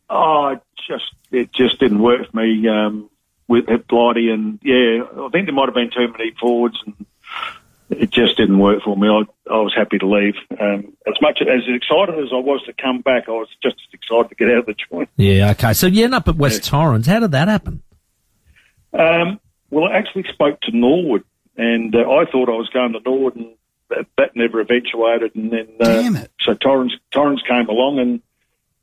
Oh, 0.09 0.47
it 0.49 0.61
just 0.87 1.13
it 1.31 1.51
just 1.53 1.79
didn't 1.79 2.01
work 2.01 2.31
for 2.31 2.37
me 2.37 2.67
um, 2.67 3.09
with 3.47 3.69
at 3.69 3.87
Blighty, 3.87 4.29
and 4.29 4.59
yeah, 4.63 5.03
I 5.03 5.29
think 5.31 5.45
there 5.47 5.53
might 5.53 5.65
have 5.67 5.73
been 5.75 5.91
too 5.91 6.07
many 6.11 6.31
forwards, 6.39 6.77
and 6.85 7.05
it 7.89 8.09
just 8.09 8.37
didn't 8.37 8.59
work 8.59 8.83
for 8.83 8.95
me. 8.95 9.07
I, 9.07 9.23
I 9.51 9.57
was 9.57 9.73
happy 9.75 9.97
to 9.97 10.07
leave. 10.07 10.35
Um, 10.59 10.93
as 11.07 11.15
much 11.21 11.41
as 11.41 11.63
excited 11.67 12.15
as 12.19 12.29
I 12.31 12.37
was 12.37 12.61
to 12.65 12.73
come 12.73 13.01
back, 13.01 13.25
I 13.27 13.31
was 13.31 13.49
just 13.61 13.75
as 13.75 13.93
excited 13.93 14.29
to 14.29 14.35
get 14.35 14.49
out 14.49 14.59
of 14.59 14.65
the 14.65 14.75
joint. 14.89 15.09
Yeah, 15.17 15.51
okay. 15.51 15.73
So 15.73 15.87
you 15.87 16.03
end 16.05 16.15
up 16.15 16.27
at 16.27 16.35
West 16.35 16.63
Torrens. 16.63 17.07
How 17.07 17.19
did 17.19 17.31
that 17.31 17.47
happen? 17.47 17.81
Um, 18.93 19.39
well, 19.69 19.85
I 19.85 19.97
actually 19.97 20.25
spoke 20.31 20.61
to 20.61 20.71
Norwood, 20.75 21.23
and 21.57 21.93
uh, 21.95 21.99
I 21.99 22.25
thought 22.31 22.49
I 22.49 22.53
was 22.53 22.69
going 22.69 22.93
to 22.93 22.99
Norwood, 23.01 23.35
and 23.35 23.47
that, 23.89 24.05
that 24.17 24.35
never 24.35 24.61
eventuated. 24.61 25.35
And 25.35 25.51
then, 25.51 25.67
uh, 25.79 26.01
Damn 26.01 26.15
it. 26.15 26.31
so 26.41 26.53
Torrens 26.53 26.93
Torrens 27.11 27.41
came 27.47 27.67
along 27.67 27.99
and 27.99 28.21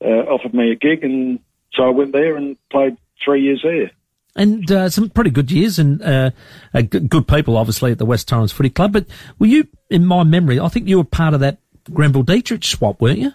uh, 0.02 0.06
offered 0.30 0.54
me 0.54 0.70
a 0.72 0.74
gig, 0.76 1.04
and 1.04 1.38
so 1.74 1.84
I 1.84 1.90
went 1.90 2.12
there 2.12 2.36
and 2.36 2.56
played 2.70 2.96
three 3.24 3.42
years 3.42 3.60
there. 3.62 3.90
And 4.36 4.68
uh, 4.70 4.90
some 4.90 5.10
pretty 5.10 5.30
good 5.30 5.50
years 5.52 5.78
and 5.78 6.02
uh, 6.02 6.30
uh, 6.74 6.80
good 6.82 7.28
people, 7.28 7.56
obviously, 7.56 7.92
at 7.92 7.98
the 7.98 8.04
West 8.06 8.26
Torrens 8.28 8.50
Footy 8.52 8.70
Club. 8.70 8.92
But 8.92 9.06
were 9.38 9.46
you, 9.46 9.68
in 9.90 10.04
my 10.06 10.24
memory, 10.24 10.58
I 10.58 10.66
think 10.68 10.88
you 10.88 10.96
were 10.98 11.04
part 11.04 11.34
of 11.34 11.40
that 11.40 11.58
Grenville 11.92 12.24
Dietrich 12.24 12.64
swap, 12.64 13.00
weren't 13.00 13.18
you? 13.20 13.32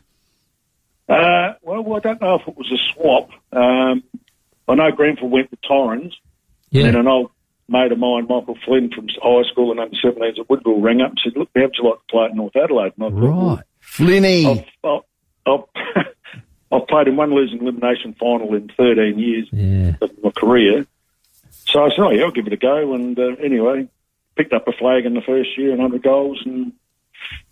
Uh, 1.07 1.53
well, 1.63 1.95
I 1.95 1.99
don't 1.99 2.21
know 2.21 2.35
if 2.35 2.47
it 2.47 2.57
was 2.57 2.71
a 2.71 2.77
swap. 2.93 3.29
Um, 3.53 4.03
I 4.67 4.75
know 4.75 4.91
Grenville 4.91 5.29
went 5.29 5.49
to 5.51 5.57
Torrens, 5.67 6.13
Yeah. 6.69 6.85
and 6.87 6.97
an 6.97 7.07
old 7.07 7.31
mate 7.67 7.91
of 7.91 7.97
mine, 7.97 8.23
Michael 8.29 8.57
Flynn 8.65 8.91
from 8.91 9.07
high 9.21 9.43
school 9.49 9.71
and 9.71 9.79
under 9.79 9.95
17s 9.95 10.37
at 10.39 10.49
Woodville, 10.49 10.81
rang 10.81 11.01
up 11.01 11.11
and 11.11 11.19
said, 11.23 11.33
"Look, 11.37 11.49
how'd 11.55 11.71
you 11.77 11.87
like 11.89 11.99
to 11.99 12.05
play 12.11 12.25
at 12.25 12.35
North 12.35 12.55
Adelaide?" 12.55 12.93
And 12.97 13.05
I 13.05 13.09
thought, 13.09 13.21
well, 13.21 13.55
Right. 13.55 13.63
Flinny. 13.81 14.45
I've, 14.45 14.65
I've, 14.83 15.63
I've, 15.95 16.05
I've 16.71 16.87
played 17.03 17.07
in 17.11 17.15
one 17.15 17.33
losing 17.33 17.61
elimination 17.61 18.15
final 18.19 18.53
in 18.55 18.69
13 18.77 19.17
years 19.19 19.47
Yeah. 19.51 19.95
of 20.01 20.11
my 20.23 20.31
career. 20.31 20.85
So 21.67 21.83
I 21.85 21.89
said, 21.89 21.99
oh, 21.99 22.11
yeah, 22.11 22.23
I'll 22.23 22.31
give 22.31 22.47
it 22.47 22.53
a 22.53 22.57
go. 22.57 22.93
And 22.93 23.17
uh, 23.19 23.35
anyway, 23.43 23.87
picked 24.35 24.53
up 24.53 24.67
a 24.67 24.71
flag 24.71 25.05
in 25.05 25.13
the 25.13 25.21
first 25.21 25.57
year 25.57 25.69
and 25.71 25.79
100 25.79 26.01
goals. 26.03 26.41
And 26.45 26.73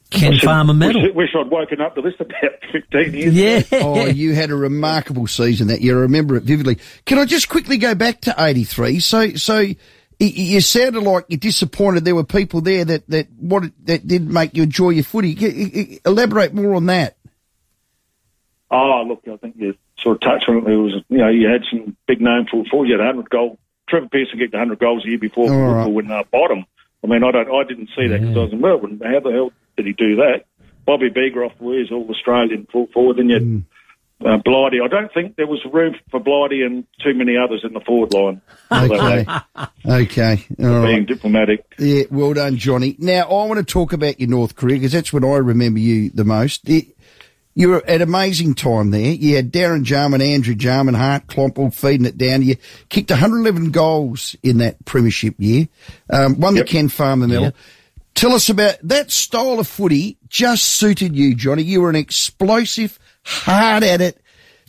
Ken 0.10 0.34
I 0.34 0.38
said, 0.38 0.46
Farmer 0.46 0.74
medal. 0.74 1.02
Wish, 1.04 1.14
wish 1.14 1.30
I'd 1.36 1.50
woken 1.52 1.82
up 1.82 1.96
to 1.96 2.02
this 2.02 2.14
about 2.20 2.52
15 2.72 3.14
years 3.14 3.34
Yeah. 3.36 3.58
ago. 3.58 3.96
Oh, 3.96 4.06
you 4.06 4.34
had 4.34 4.50
a 4.50 4.56
remarkable 4.56 5.28
season 5.28 5.68
that 5.68 5.82
year. 5.82 5.98
I 5.98 6.02
remember 6.02 6.36
it 6.36 6.44
vividly. 6.44 6.78
Can 7.06 7.20
I 7.20 7.26
just 7.26 7.50
quickly 7.50 7.78
go 7.78 7.94
back 7.94 8.22
to 8.22 8.34
83? 8.38 9.00
So, 9.02 9.34
so 9.36 9.56
y- 9.58 9.76
y- 10.20 10.26
you 10.34 10.62
sounded 10.62 11.04
like 11.04 11.26
you're 11.28 11.38
disappointed 11.38 12.06
there 12.06 12.16
were 12.16 12.24
people 12.24 12.62
there 12.62 12.86
that, 12.86 13.08
that 13.10 13.28
what, 13.38 13.64
that 13.86 14.08
did 14.08 14.28
make 14.32 14.56
you 14.56 14.64
enjoy 14.64 14.90
your 14.92 15.04
footy. 15.04 15.36
C- 15.36 16.00
Elaborate 16.06 16.54
more 16.54 16.74
on 16.76 16.86
that. 16.88 17.17
Oh, 18.70 19.04
look, 19.08 19.22
I 19.32 19.38
think 19.38 19.56
you 19.58 19.76
sort 20.00 20.16
of 20.18 20.22
touched 20.22 20.50
on 20.50 20.58
it. 20.58 20.66
There 20.66 20.78
was, 20.80 20.94
you 21.10 21.18
know, 21.18 21.30
you 21.30 21.48
had 21.48 21.62
some 21.72 21.96
big 22.08 22.20
name 22.22 22.46
full 22.52 22.66
forward. 22.70 22.88
You 22.88 22.98
had 22.98 23.06
100 23.06 23.30
goal. 23.30 23.58
Trevor 23.90 24.10
Pearson 24.10 24.40
kicked 24.40 24.54
100 24.54 24.80
goals 24.80 25.06
a 25.06 25.10
year 25.10 25.18
before 25.18 25.46
Liverpool 25.46 25.74
right. 25.74 25.92
when 25.92 26.12
uh, 26.12 26.24
bottom. 26.32 26.66
I 27.04 27.08
mean, 27.08 27.24
I 27.24 27.32
don't, 27.32 27.50
I 27.50 27.64
didn't 27.64 27.90
see 27.96 28.08
that 28.08 28.20
because 28.20 28.36
I 28.36 28.40
was 28.40 28.52
in 28.54 28.60
Melbourne. 28.62 29.00
How 29.04 29.20
the 29.22 29.32
hell 29.32 29.52
did 29.78 29.86
he 29.86 29.94
do 29.94 30.18
that? 30.18 30.44
Bobby 30.86 31.10
Beecroft 31.10 31.62
was 31.62 31.90
all 31.92 32.10
Australian 32.10 32.68
full 32.72 32.88
forward. 32.94 33.18
You 33.18 33.24
Hmm. 33.40 34.26
had 34.26 34.34
uh, 34.34 34.38
Blighty. 34.44 34.80
I 34.84 34.88
don't 34.88 35.14
think 35.14 35.36
there 35.36 35.48
was 35.48 35.60
room 35.72 35.96
for 36.10 36.20
Blighty 36.20 36.64
and 36.64 36.86
too 37.04 37.14
many 37.14 37.38
others 37.38 37.62
in 37.64 37.74
the 37.74 37.80
forward 37.82 38.14
line. 38.14 38.42
Okay. 38.72 39.26
okay. 39.86 40.46
All 40.60 40.82
Being 40.82 40.84
right. 40.84 41.06
diplomatic. 41.08 41.64
Yeah, 41.78 42.04
well 42.10 42.34
done, 42.34 42.58
Johnny. 42.58 42.96
Now, 43.00 43.24
I 43.30 43.46
want 43.48 43.60
to 43.60 43.64
talk 43.66 43.94
about 43.94 44.20
your 44.20 44.30
North 44.30 44.56
career 44.56 44.76
because 44.78 44.92
that's 44.92 45.14
when 45.14 45.24
I 45.24 45.38
remember 45.38 45.80
you 45.80 46.10
the 46.10 46.26
most. 46.26 46.68
It, 46.68 46.97
you 47.58 47.70
were 47.70 47.84
at 47.90 48.04
amazing 48.04 48.54
time 48.54 48.92
there. 48.92 49.14
You 49.14 49.36
had 49.36 49.52
Darren 49.52 49.82
Jarman, 49.82 50.22
Andrew 50.22 50.54
Jarman, 50.54 50.94
Hart, 50.94 51.26
Klomp 51.26 51.58
all 51.58 51.72
feeding 51.72 52.06
it 52.06 52.16
down. 52.16 52.44
You 52.44 52.56
kicked 52.90 53.10
111 53.10 53.72
goals 53.72 54.36
in 54.44 54.60
that 54.60 54.86
premiership 54.86 55.34
year. 55.40 55.68
Um, 56.08 56.40
won 56.40 56.56
Yep. 56.56 56.66
the 56.68 56.72
Ken 56.72 56.88
Farmer 56.88 57.28
medal. 57.28 57.44
Yep. 57.46 57.56
Tell 58.14 58.34
us 58.34 58.50
about 58.50 58.76
that 58.84 59.10
style 59.10 59.60
of 59.60 59.68
footy 59.68 60.18
just 60.30 60.66
suited 60.66 61.16
you, 61.16 61.34
Johnny. 61.34 61.64
You 61.64 61.82
were 61.82 61.90
an 61.90 61.96
explosive, 61.96 63.00
hard 63.26 63.84
at 63.84 64.02
it, 64.02 64.22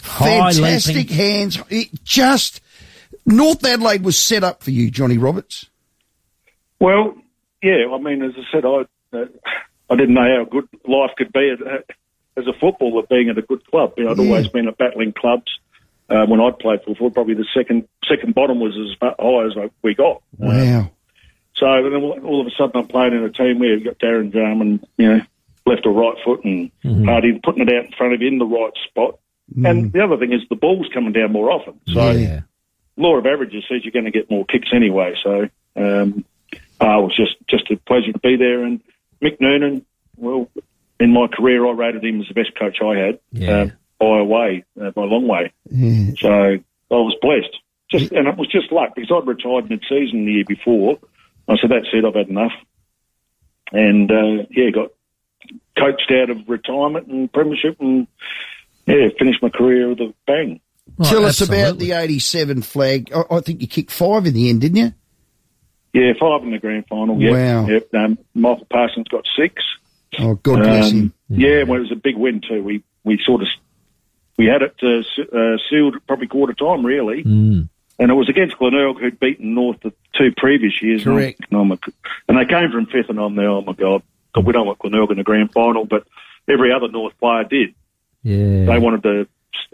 High 0.02 0.50
fantastic 0.52 0.96
leaping. 0.96 1.14
hands. 1.16 1.62
It 1.68 1.88
just, 2.04 2.62
North 3.26 3.62
Adelaide 3.66 4.02
was 4.02 4.18
set 4.18 4.42
up 4.44 4.62
for 4.62 4.70
you, 4.70 4.90
Johnny 4.90 5.18
Roberts. 5.18 5.66
Well, 6.80 7.16
yeah. 7.62 7.84
I 7.92 7.98
mean, 7.98 8.22
as 8.22 8.32
I 8.34 8.42
said, 8.50 8.64
I 8.64 8.84
uh, 9.14 9.24
I 9.90 9.96
didn't 9.96 10.14
know 10.14 10.22
how 10.38 10.44
good 10.50 10.68
life 10.86 11.10
could 11.18 11.32
be 11.34 11.50
as, 11.52 11.58
as 12.38 12.46
a 12.46 12.52
footballer 12.58 13.02
being 13.08 13.28
at 13.28 13.38
a 13.38 13.42
good 13.42 13.64
club. 13.70 13.94
You 13.96 14.04
know, 14.04 14.12
I'd 14.12 14.18
Yeah. 14.18 14.24
always 14.26 14.48
been 14.48 14.68
at 14.68 14.78
battling 14.78 15.12
clubs. 15.12 15.50
Uh, 16.08 16.24
when 16.26 16.40
I'd 16.40 16.58
played 16.58 16.80
football, 16.84 17.10
probably 17.10 17.34
the 17.34 17.44
second 17.52 17.86
second 18.08 18.34
bottom 18.34 18.60
was 18.60 18.74
as 18.78 18.96
high 19.00 19.44
as 19.44 19.70
we 19.82 19.94
got. 19.94 20.22
Wow. 20.38 20.90
So 21.54 21.66
then 21.66 22.02
all 22.02 22.40
of 22.40 22.46
a 22.46 22.50
sudden 22.50 22.80
I'm 22.80 22.86
playing 22.86 23.12
in 23.14 23.24
a 23.24 23.30
team 23.30 23.58
where 23.58 23.74
you've 23.74 23.84
got 23.84 23.98
Darren 23.98 24.32
Jarman, 24.32 24.80
you 24.96 25.08
know, 25.08 25.20
left 25.66 25.84
or 25.84 25.92
right 25.92 26.16
foot 26.24 26.44
and 26.44 26.70
Hardy 27.04 27.38
putting 27.42 27.68
it 27.68 27.74
out 27.74 27.86
in 27.86 27.92
front 27.92 28.14
of 28.14 28.22
you 28.22 28.28
in 28.28 28.38
the 28.38 28.46
right 28.46 28.72
spot. 28.88 29.18
And 29.64 29.92
the 29.92 30.02
other 30.04 30.16
thing 30.18 30.32
is 30.32 30.40
the 30.48 30.56
ball's 30.56 30.88
coming 30.94 31.12
down 31.12 31.32
more 31.32 31.50
often. 31.50 31.80
So 31.88 32.10
yeah. 32.12 32.40
law 32.96 33.16
of 33.16 33.26
averages 33.26 33.64
says 33.68 33.80
you're 33.82 33.92
going 33.92 34.04
to 34.04 34.10
get 34.10 34.30
more 34.30 34.44
kicks 34.46 34.68
anyway. 34.72 35.14
So 35.22 35.48
um, 35.76 36.24
uh, 36.80 36.98
it 36.98 37.02
was 37.02 37.16
just 37.16 37.36
just 37.48 37.70
a 37.70 37.76
pleasure 37.76 38.12
to 38.12 38.18
be 38.18 38.36
there. 38.36 38.62
And 38.64 38.80
Mick 39.22 39.40
Noonan, 39.40 39.84
well, 40.16 40.48
in 41.00 41.12
my 41.12 41.26
career, 41.28 41.66
I 41.66 41.72
rated 41.72 42.04
him 42.04 42.20
as 42.20 42.28
the 42.28 42.34
best 42.34 42.58
coach 42.58 42.78
I 42.82 42.96
had 42.98 43.18
Yeah. 43.32 43.50
uh, 43.50 43.66
by 44.00 44.18
a 44.20 44.24
way, 44.24 44.64
uh, 44.80 44.90
by 44.90 45.02
a 45.02 45.06
long 45.06 45.26
way. 45.28 45.52
Yeah. 45.70 46.12
So 46.20 46.28
I 46.30 46.94
was 46.94 47.16
blessed. 47.20 47.56
Just 47.90 48.12
and 48.12 48.28
it 48.28 48.36
was 48.36 48.48
just 48.48 48.70
luck 48.70 48.94
because 48.94 49.10
I'd 49.10 49.26
retired 49.26 49.70
mid-season 49.70 50.26
the 50.26 50.32
year 50.32 50.44
before. 50.46 50.98
I 51.48 51.56
said, 51.58 51.70
"That's 51.70 51.86
it. 51.92 52.04
I've 52.04 52.14
had 52.14 52.28
enough." 52.28 52.52
And 53.72 54.10
uh, 54.10 54.44
yeah, 54.50 54.70
got 54.70 54.90
coached 55.78 56.10
out 56.12 56.28
of 56.30 56.48
retirement 56.48 57.06
and 57.06 57.32
premiership, 57.32 57.76
and 57.80 58.06
yeah, 58.86 59.08
finished 59.18 59.42
my 59.42 59.48
career 59.48 59.88
with 59.88 60.00
a 60.00 60.14
bang. 60.26 60.60
Well, 60.96 61.10
Tell 61.10 61.24
us 61.26 61.40
about 61.40 61.78
the 61.78 61.92
87 61.92 62.62
flag. 62.62 63.10
I, 63.14 63.22
I 63.36 63.40
think 63.40 63.60
you 63.60 63.68
kicked 63.68 63.90
five 63.90 64.26
in 64.26 64.34
the 64.34 64.48
end, 64.50 64.60
didn't 64.62 64.76
you? 64.76 64.92
Yeah, 65.92 66.12
five 66.20 66.42
in 66.42 66.50
the 66.50 66.58
grand 66.58 66.86
final. 66.88 67.20
Yep, 67.20 67.32
Wow. 67.32 67.66
Yep. 67.68 67.94
Um, 67.94 68.18
Michael 68.34 68.66
Parsons 68.70 69.08
got 69.08 69.24
six. 69.38 69.62
Oh, 70.18 70.34
God 70.34 70.60
bless 70.60 70.90
Um, 70.92 70.98
him. 70.98 71.12
Yeah, 71.28 71.62
well, 71.64 71.78
it 71.78 71.82
was 71.82 71.92
a 71.92 71.96
big 71.96 72.16
win 72.16 72.40
too. 72.40 72.62
We 72.62 72.82
we 73.04 73.18
sort 73.24 73.42
of 73.42 73.48
we 74.36 74.46
had 74.46 74.62
it 74.62 74.74
uh, 74.82 75.36
uh, 75.36 75.56
sealed 75.68 75.96
probably 76.06 76.26
quarter 76.28 76.52
time, 76.54 76.84
really, 76.86 77.24
Mm. 77.24 77.68
and 77.98 78.10
it 78.10 78.14
was 78.14 78.28
against 78.28 78.56
Glenelg 78.58 78.98
who'd 79.00 79.20
beaten 79.20 79.54
North 79.54 79.80
the 79.82 79.92
two 80.16 80.32
previous 80.36 80.80
years. 80.80 81.02
And 81.04 81.12
I'm 81.12 81.18
Correct. 81.18 81.38
thinking, 81.40 81.58
oh 81.58 81.64
my 81.64 81.78
and 82.28 82.38
they 82.38 82.44
came 82.46 82.70
from 82.70 82.86
fifth, 82.86 83.10
and 83.10 83.18
I'm 83.18 83.34
there. 83.36 83.50
Oh 83.50 83.60
my 83.62 83.72
god, 83.74 84.02
God, 84.32 84.46
we 84.46 84.52
don't 84.52 84.66
want 84.66 84.78
Glenelg 84.78 85.10
in 85.10 85.18
the 85.18 85.24
grand 85.24 85.52
final, 85.52 85.84
but 85.84 86.06
every 86.48 86.72
other 86.72 86.88
North 86.88 87.18
player 87.18 87.44
did. 87.44 87.74
Yeah. 88.22 88.64
They 88.66 88.78
wanted 88.78 89.02
to 89.02 89.28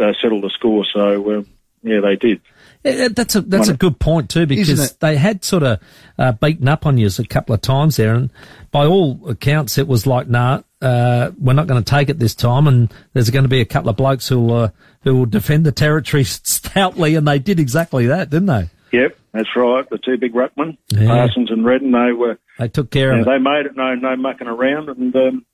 uh, 0.05 0.13
settle 0.21 0.41
the 0.41 0.51
score, 0.51 0.85
so 0.93 1.39
um, 1.39 1.47
yeah, 1.83 2.01
they 2.01 2.17
did. 2.17 2.41
Yeah, 2.85 3.09
that's 3.09 3.35
a 3.35 3.41
that's 3.41 3.69
a 3.69 3.77
good 3.77 3.99
point 3.99 4.29
too 4.29 4.47
because 4.47 4.93
they 4.99 5.17
had 5.17 5.43
sort 5.43 5.63
of 5.63 5.81
uh, 6.19 6.33
beaten 6.33 6.69
up 6.69 6.85
on 6.85 6.99
you 6.99 7.09
a 7.19 7.25
couple 7.25 7.55
of 7.55 7.63
times 7.63 7.97
there, 7.97 8.15
and 8.15 8.29
by 8.71 8.85
all 8.85 9.19
accounts, 9.29 9.79
it 9.79 9.89
was 9.89 10.07
like, 10.07 10.29
nah, 10.29 10.61
uh, 10.83 11.31
we're 11.41 11.55
not 11.55 11.67
going 11.67 11.83
to 11.83 11.91
take 11.91 12.11
it 12.11 12.19
this 12.19 12.35
time, 12.35 12.69
and 12.69 12.93
there's 13.15 13.31
going 13.31 13.45
to 13.45 13.49
be 13.49 13.63
a 13.63 13.65
couple 13.65 13.89
of 13.89 13.97
blokes 13.97 14.29
who'll 14.29 14.53
uh, 14.53 14.71
who 15.03 15.17
will 15.17 15.27
defend 15.27 15.65
the 15.65 15.73
territory 15.73 16.25
stoutly, 16.25 17.15
and 17.15 17.27
they 17.27 17.39
did 17.39 17.59
exactly 17.59 18.07
that, 18.09 18.29
didn't 18.29 18.47
they? 18.47 18.69
Yep, 18.93 19.17
that's 19.33 19.49
right. 19.57 19.89
The 19.89 19.99
two 19.99 20.19
big 20.19 20.35
ruckmen, 20.35 20.77
Yeah. 20.91 21.07
Parsons 21.09 21.51
and 21.51 21.65
Redden, 21.65 21.91
they 21.91 22.13
were 22.13 22.39
They 22.59 22.69
took 22.69 22.91
care 22.91 23.13
Yeah, 23.15 23.23
of 23.23 23.27
it. 23.27 23.31
they 23.31 23.39
made 23.39 23.67
it. 23.67 23.75
No, 23.77 23.95
no 23.95 24.15
mucking 24.17 24.47
around, 24.47 24.91
and 24.91 25.17
um, 25.17 25.47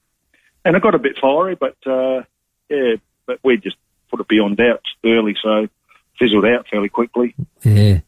and 0.65 0.77
it 0.77 0.83
got 0.83 0.97
a 0.97 0.99
bit 0.99 1.17
fiery, 1.23 1.55
but 1.55 1.77
uh, 1.87 2.23
yeah, 2.69 2.97
but 3.27 3.39
we 3.45 3.57
just 3.57 3.77
put 4.11 4.19
it 4.19 4.27
beyond 4.27 4.57
doubt 4.57 4.83
early, 5.07 5.37
so 5.41 5.69
fizzled 6.21 6.45
out 6.45 6.67
fairly 6.71 6.89
quickly. 6.89 7.35
Yeah. 7.65 8.01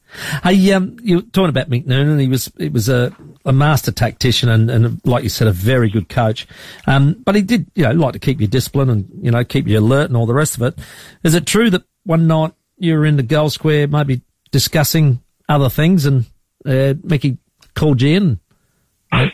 Hey, 0.45 0.73
um, 0.73 0.99
you 1.03 1.17
were 1.17 1.23
talking 1.23 1.49
about 1.49 1.71
Mick 1.71 1.87
Noonan. 1.87 2.19
He 2.19 2.29
was, 2.29 2.53
he 2.59 2.69
was 2.69 2.89
a, 2.89 3.17
a 3.45 3.53
master 3.53 3.91
tactician 3.91 4.49
and, 4.51 4.71
and, 4.71 5.01
like 5.05 5.25
you 5.25 5.31
said, 5.31 5.49
a 5.49 5.53
very 5.53 5.89
good 5.89 6.09
coach. 6.09 6.47
Um, 6.87 7.15
but 7.25 7.35
he 7.35 7.43
did, 7.43 7.67
you 7.75 7.85
know, 7.85 7.93
like 7.93 8.13
to 8.13 8.19
keep 8.19 8.41
you 8.41 8.47
disciplined 8.47 8.91
and, 8.91 9.09
you 9.23 9.31
know, 9.31 9.43
keep 9.43 9.67
you 9.67 9.79
alert 9.79 10.11
and 10.11 10.17
all 10.17 10.27
the 10.27 10.35
rest 10.35 10.57
of 10.57 10.63
it. 10.63 10.79
Is 11.25 11.35
it 11.35 11.47
true 11.47 11.71
that 11.71 11.83
one 12.05 12.27
night 12.27 12.53
you 12.77 12.95
were 12.95 13.07
in 13.07 13.17
the 13.17 13.23
goal 13.23 13.49
square, 13.51 13.89
maybe 13.89 14.21
discussing 14.51 15.23
other 15.49 15.71
things 15.71 16.05
and, 16.05 16.27
uh, 16.67 16.95
Mickey 17.03 17.39
called 17.75 18.03
you 18.03 18.17
in 18.17 18.41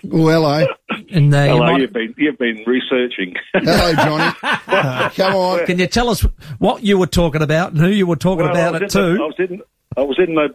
Well, 0.05 0.29
hello. 0.29 0.67
And, 1.11 1.35
uh, 1.35 1.39
you 1.39 1.45
Hello, 1.49 1.59
might- 1.73 1.81
you've 1.81 1.93
been 1.93 2.15
you've 2.17 2.39
been 2.39 2.63
researching. 2.67 3.35
Hello, 3.55 3.93
Johnny. 4.41 5.11
Come 5.15 5.35
on. 5.35 5.67
can 5.67 5.79
you 5.79 5.87
tell 5.87 6.09
us 6.11 6.21
what 6.59 6.83
you 6.83 6.99
were 6.99 7.07
talking 7.07 7.43
about 7.43 7.73
and 7.73 7.81
who 7.81 7.89
you 7.89 8.07
were 8.07 8.17
talking 8.17 8.45
Well, 8.45 8.51
about 8.71 8.83
it 8.83 8.83
was 8.85 8.95
in 8.95 9.03
the- 9.03 9.09
I 9.09 9.17
to? 9.17 9.25
was 9.25 9.35
in 9.51 9.63
I 9.97 10.01
was 10.03 10.19
in 10.19 10.35
the 10.35 10.55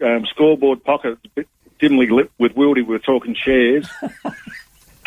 the 0.00 0.06
um, 0.16 0.26
scoreboard 0.26 0.82
pocket, 0.84 1.18
a 1.24 1.28
bit 1.34 1.48
dimly 1.78 2.08
lit 2.08 2.30
with 2.38 2.54
Wildy. 2.54 2.76
We 2.76 2.82
were 2.84 2.98
talking 2.98 3.34
shares, 3.34 3.88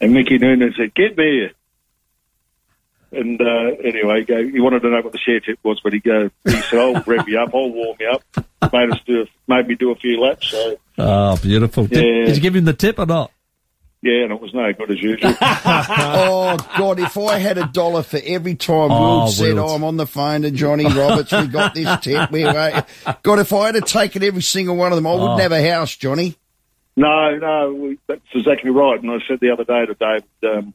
and 0.00 0.12
Mickey 0.12 0.38
Noonan 0.38 0.74
said, 0.76 0.94
"Get 0.94 1.16
there." 1.16 1.52
And 3.12 3.40
uh, 3.40 3.76
anyway, 3.82 4.20
he 4.20 4.24
go, 4.24 4.42
he 4.46 4.60
wanted 4.60 4.80
to 4.82 4.90
know 4.90 5.00
what 5.00 5.12
the 5.12 5.18
share 5.18 5.40
tip 5.40 5.58
was, 5.64 5.80
but 5.82 5.92
he 5.92 5.98
go, 5.98 6.30
he 6.44 6.52
said, 6.62 6.78
"I'll 6.78 7.02
rev 7.06 7.28
you 7.28 7.40
up, 7.40 7.54
I'll 7.54 7.70
warm 7.70 7.96
you 7.98 8.08
up." 8.08 8.72
Made 8.72 8.90
us 8.90 9.00
do, 9.06 9.26
made 9.48 9.66
me 9.66 9.74
do 9.74 9.90
a 9.90 9.96
few 9.96 10.20
laps. 10.20 10.48
So 10.50 10.76
Oh, 10.98 11.36
beautiful. 11.38 11.86
Did, 11.86 12.04
Yeah. 12.04 12.26
did 12.26 12.36
you 12.36 12.42
give 12.42 12.54
him 12.54 12.64
the 12.66 12.72
tip 12.72 12.98
or 12.98 13.06
not? 13.06 13.32
yeah, 14.02 14.22
and 14.22 14.32
it 14.32 14.40
was 14.40 14.54
no 14.54 14.72
good 14.72 14.90
as 14.92 15.02
usual. 15.02 15.34
Oh, 15.42 16.56
God, 16.78 17.00
if 17.00 17.18
I 17.18 17.38
had 17.38 17.58
a 17.58 17.66
dollar 17.66 18.02
for 18.02 18.18
every 18.24 18.54
time 18.54 18.90
Oh, 18.90 19.20
Will 19.24 19.28
said, 19.28 19.58
oh, 19.58 19.68
I'm 19.68 19.84
on 19.84 19.96
the 19.96 20.06
phone 20.06 20.42
to 20.42 20.50
Johnny 20.50 20.84
Roberts, 20.86 21.32
we 21.32 21.46
got 21.48 21.74
this 21.74 22.00
tip. 22.00 22.30
We, 22.30 22.44
uh, 22.44 22.82
God, 23.22 23.38
if 23.40 23.52
I 23.52 23.66
had 23.66 23.74
to 23.74 23.80
taken 23.82 24.22
every 24.22 24.42
single 24.42 24.76
one 24.76 24.92
of 24.92 24.96
them, 24.96 25.06
I 25.06 25.12
wouldn't 25.12 25.30
Oh. 25.32 25.36
have 25.42 25.52
a 25.52 25.68
house, 25.68 25.94
Johnny. 25.96 26.36
No, 26.96 27.36
no, 27.36 27.72
we, 27.74 27.98
that's 28.06 28.20
exactly 28.34 28.70
right. 28.70 29.00
And 29.02 29.10
I 29.10 29.18
said 29.28 29.40
the 29.40 29.50
other 29.50 29.64
day 29.64 29.86
to 29.86 29.94
David, 29.94 30.24
um, 30.44 30.74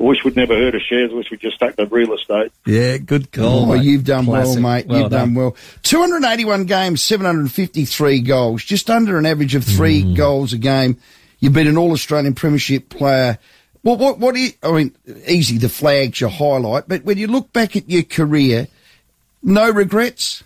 I 0.00 0.02
wish 0.04 0.24
we'd 0.24 0.34
never 0.36 0.56
heard 0.56 0.74
of 0.74 0.80
shares. 0.80 1.10
I 1.12 1.14
wish 1.14 1.30
we'd 1.30 1.40
just 1.40 1.56
stuck 1.56 1.76
to 1.76 1.84
real 1.86 2.14
estate. 2.14 2.52
Yeah, 2.64 2.96
good 2.96 3.28
Oh, 3.36 3.40
call. 3.42 3.66
mate. 3.74 3.84
you've 3.84 4.04
done 4.04 4.24
Classic. 4.24 4.62
well, 4.62 4.72
mate. 4.76 4.86
Well 4.86 5.00
you've 5.02 5.10
done. 5.10 5.28
done. 5.28 5.34
well. 5.34 5.56
281 5.82 6.64
games, 6.64 7.02
753 7.02 8.20
goals, 8.22 8.64
just 8.64 8.88
under 8.88 9.18
an 9.18 9.26
average 9.26 9.54
of 9.54 9.62
three 9.64 10.00
Hmm. 10.02 10.14
goals 10.14 10.52
a 10.54 10.58
game. 10.58 10.96
You've 11.38 11.52
been 11.52 11.66
an 11.66 11.76
All 11.76 11.92
Australian 11.92 12.34
Premiership 12.34 12.88
player. 12.88 13.38
What, 13.82 13.98
what, 13.98 14.18
what 14.18 14.36
is, 14.36 14.54
I 14.62 14.72
mean, 14.72 14.94
easy, 15.28 15.58
the 15.58 15.68
flag's 15.68 16.20
your 16.20 16.30
highlight, 16.30 16.88
but 16.88 17.04
when 17.04 17.18
you 17.18 17.26
look 17.26 17.52
back 17.52 17.76
at 17.76 17.88
your 17.90 18.02
career, 18.02 18.68
no 19.42 19.70
regrets? 19.70 20.42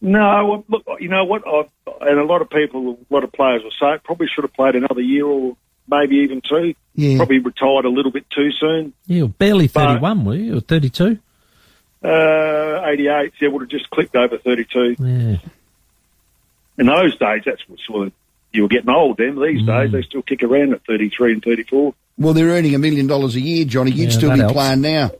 No, 0.00 0.64
look, 0.68 0.84
you 1.00 1.08
know 1.08 1.24
what? 1.24 1.42
I, 1.46 1.62
and 2.08 2.18
a 2.20 2.24
lot 2.24 2.42
of 2.42 2.50
people, 2.50 2.98
a 3.10 3.12
lot 3.14 3.24
of 3.24 3.32
players 3.32 3.62
will 3.64 3.72
say, 3.72 3.98
probably 4.04 4.28
should 4.28 4.44
have 4.44 4.54
played 4.54 4.76
another 4.76 5.00
year 5.00 5.26
or 5.26 5.56
maybe 5.90 6.16
even 6.16 6.40
two. 6.40 6.74
Yeah. 6.94 7.16
Probably 7.16 7.38
retired 7.38 7.84
a 7.84 7.88
little 7.90 8.10
bit 8.10 8.28
too 8.30 8.50
soon. 8.52 8.92
Yeah, 9.06 9.22
were 9.22 9.28
barely 9.28 9.68
31, 9.68 10.24
were 10.24 10.34
you? 10.34 10.56
Or 10.56 10.60
32? 10.60 11.18
Uh, 12.04 12.82
88, 12.84 13.32
yeah, 13.40 13.48
would 13.48 13.62
have 13.62 13.68
just 13.70 13.90
clicked 13.90 14.14
over 14.16 14.38
32. 14.38 14.96
Yeah. 14.98 15.36
In 16.78 16.86
those 16.86 17.16
days, 17.18 17.42
that's 17.44 17.62
what 17.68 17.78
sort 17.80 18.06
of, 18.08 18.12
you 18.52 18.62
were 18.62 18.68
getting 18.68 18.88
old 18.90 19.16
then. 19.18 19.40
These 19.40 19.66
days, 19.66 19.92
they 19.92 20.02
still 20.02 20.22
kick 20.22 20.42
around 20.42 20.72
at 20.72 20.84
33 20.86 21.34
and 21.34 21.42
34. 21.42 21.94
Well, 22.18 22.34
they're 22.34 22.48
earning 22.48 22.74
a 22.74 22.78
million 22.78 23.06
dollars 23.06 23.36
a 23.36 23.40
year, 23.40 23.64
Johnny. 23.64 23.90
You'd 23.90 24.10
Yeah, 24.12 24.16
still 24.18 24.32
be 24.32 24.38
helps. 24.40 24.52
playing 24.54 24.80
now. 24.80 25.10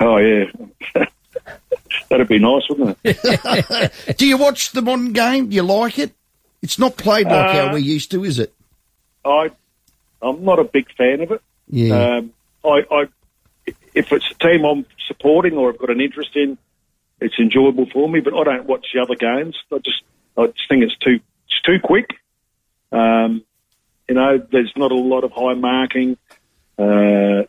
Oh, 0.00 0.16
yeah. 0.18 0.44
That'd 2.08 2.28
be 2.28 2.38
nice, 2.38 2.62
wouldn't 2.68 2.98
it? 3.04 3.92
Do 4.16 4.26
you 4.26 4.36
watch 4.38 4.72
the 4.72 4.82
modern 4.82 5.12
game? 5.12 5.48
Do 5.50 5.54
you 5.56 5.62
like 5.62 5.98
it? 5.98 6.12
It's 6.62 6.78
not 6.78 6.96
played 6.96 7.26
like 7.26 7.54
Uh, 7.56 7.68
how 7.68 7.74
we 7.74 7.82
used 7.82 8.10
to, 8.12 8.24
is 8.24 8.38
it? 8.38 8.52
I, 9.24 9.50
I'm 10.22 10.44
not 10.44 10.58
a 10.58 10.64
big 10.64 10.92
fan 10.96 11.20
of 11.20 11.32
it. 11.32 11.42
Yeah. 11.68 12.16
Um, 12.16 12.32
I, 12.64 12.82
I, 12.90 13.08
if 13.94 14.12
it's 14.12 14.30
a 14.30 14.34
team 14.34 14.64
I'm 14.64 14.86
supporting 15.06 15.54
or 15.56 15.70
I've 15.72 15.78
got 15.78 15.90
an 15.90 16.00
interest 16.00 16.30
in, 16.36 16.58
it's 17.20 17.38
enjoyable 17.38 17.86
for 17.92 18.08
me. 18.08 18.20
But 18.20 18.34
I 18.34 18.44
don't 18.44 18.66
watch 18.66 18.86
the 18.92 19.00
other 19.00 19.14
games. 19.14 19.56
I 19.72 19.78
just, 19.78 20.02
I 20.36 20.46
just 20.46 20.68
think 20.68 20.82
it's 20.84 20.96
too, 20.98 21.20
it's 21.46 21.60
too 21.64 21.78
quick. 21.82 22.10
Um, 22.92 23.44
you 24.08 24.14
know, 24.14 24.38
there's 24.38 24.72
not 24.76 24.90
a 24.92 24.96
lot 24.96 25.24
of 25.24 25.32
high 25.32 25.54
marking. 25.54 26.16
Uh, 26.78 27.42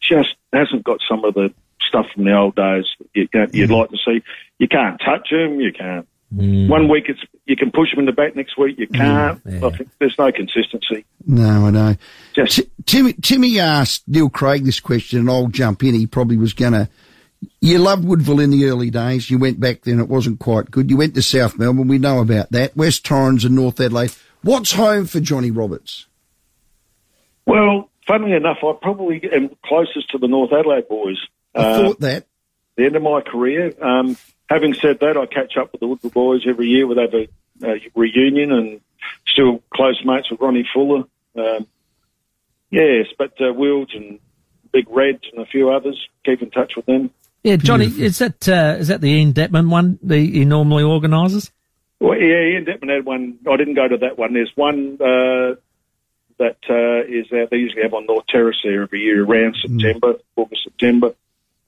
just 0.00 0.34
hasn't 0.52 0.84
got 0.84 0.98
some 1.08 1.24
of 1.24 1.34
the 1.34 1.52
stuff 1.86 2.06
from 2.14 2.24
the 2.24 2.34
old 2.34 2.54
days 2.54 2.84
that 2.98 3.08
you, 3.14 3.28
can't- 3.28 3.54
you'd 3.54 3.70
like 3.70 3.90
to 3.90 3.96
see. 3.98 4.22
You 4.58 4.68
can't 4.68 5.00
touch 5.04 5.28
them. 5.30 5.60
You 5.60 5.72
can't. 5.72 6.08
One 6.34 6.88
week 6.88 7.04
it's 7.08 7.20
you 7.44 7.56
can 7.56 7.70
push 7.70 7.90
them 7.90 8.00
in 8.00 8.06
the 8.06 8.12
back. 8.12 8.34
Next 8.34 8.56
week 8.56 8.78
you 8.78 8.86
can't. 8.88 9.40
yeah. 9.44 9.66
I 9.66 9.70
think 9.76 9.90
there's 9.98 10.16
no 10.18 10.32
consistency. 10.32 11.04
no, 11.26 11.66
I 11.66 11.70
know. 11.70 11.96
Just 12.34 12.56
T- 12.56 12.70
Timmy, 12.86 13.12
Timmy 13.14 13.60
asked 13.60 14.04
Neil 14.08 14.30
Craig 14.30 14.64
this 14.64 14.80
question, 14.80 15.18
and 15.20 15.28
I'll 15.30 15.48
jump 15.48 15.82
in. 15.82 15.94
He 15.94 16.06
probably 16.06 16.36
was 16.38 16.54
going 16.54 16.72
to. 16.72 16.88
You 17.60 17.78
loved 17.78 18.04
Woodville 18.04 18.40
in 18.40 18.50
the 18.50 18.66
early 18.66 18.88
days. 18.90 19.28
You 19.30 19.38
went 19.38 19.58
back 19.60 19.82
then, 19.82 19.98
it 20.00 20.08
wasn't 20.08 20.38
quite 20.38 20.70
good. 20.70 20.88
You 20.90 20.96
went 20.96 21.14
to 21.16 21.22
South 21.22 21.58
Melbourne. 21.58 21.88
We 21.88 21.98
know 21.98 22.20
about 22.20 22.52
that. 22.52 22.76
West 22.76 23.04
Torrens 23.04 23.44
and 23.44 23.54
North 23.56 23.80
Adelaide. 23.80 24.12
What's 24.42 24.72
home 24.72 25.06
for 25.06 25.18
Johnny 25.20 25.50
Roberts? 25.50 26.06
Well, 27.46 27.90
funnily 28.06 28.32
enough, 28.32 28.58
I 28.62 28.72
probably 28.80 29.20
am 29.32 29.50
closest 29.64 30.10
to 30.10 30.18
the 30.18 30.28
North 30.28 30.52
Adelaide 30.52 30.88
boys. 30.88 31.18
I 31.54 31.58
Uh, 31.58 31.76
thought 31.82 32.00
that. 32.00 32.26
the 32.76 32.84
end 32.86 32.96
of 32.96 33.02
my 33.02 33.20
career. 33.20 33.72
Um, 33.82 34.16
having 34.52 34.74
said 34.74 35.00
that, 35.00 35.16
I 35.16 35.26
catch 35.26 35.56
up 35.56 35.72
with 35.72 35.80
the 35.80 35.86
Woodville 35.86 36.10
boys 36.10 36.42
every 36.46 36.68
year. 36.68 36.86
We 36.86 36.96
have 36.98 37.14
a, 37.14 37.28
a 37.66 37.90
reunion 37.94 38.52
and 38.52 38.80
still 39.26 39.62
close 39.72 40.00
mates 40.04 40.30
with 40.30 40.40
Ronnie 40.40 40.68
Fuller. 40.72 41.04
Um, 41.36 41.66
yes, 42.70 43.06
but 43.16 43.32
uh, 43.40 43.52
Wilds 43.52 43.94
and 43.94 44.18
Big 44.72 44.86
Red 44.88 45.20
and 45.32 45.42
a 45.42 45.46
few 45.46 45.70
others 45.70 46.08
keep 46.24 46.42
in 46.42 46.50
touch 46.50 46.76
with 46.76 46.86
them. 46.86 47.10
Yeah, 47.42 47.56
Johnny, 47.56 47.86
is 47.86 48.18
that 48.18 48.48
uh, 48.48 48.76
is 48.78 48.88
that 48.88 49.00
the 49.00 49.10
Ian 49.10 49.32
Detman 49.32 49.68
one 49.68 49.98
that 50.02 50.18
he 50.18 50.44
normally 50.44 50.84
organises? 50.84 51.50
Well, 51.98 52.18
yeah, 52.18 52.52
Ian 52.52 52.64
Detman 52.64 52.94
had 52.94 53.04
one. 53.04 53.38
I 53.50 53.56
didn't 53.56 53.74
go 53.74 53.88
to 53.88 53.96
that 53.98 54.16
one. 54.16 54.32
There's 54.32 54.52
one 54.54 54.96
uh, 55.00 55.56
that 56.38 56.58
uh, 56.70 57.02
is 57.08 57.32
out. 57.32 57.50
They 57.50 57.56
usually 57.56 57.82
have 57.82 57.94
on 57.94 58.06
North 58.06 58.26
Terrace 58.28 58.60
there 58.62 58.82
every 58.82 59.00
year 59.00 59.24
around 59.24 59.56
September, 59.60 60.14
August, 60.36 60.62
September. 60.64 61.14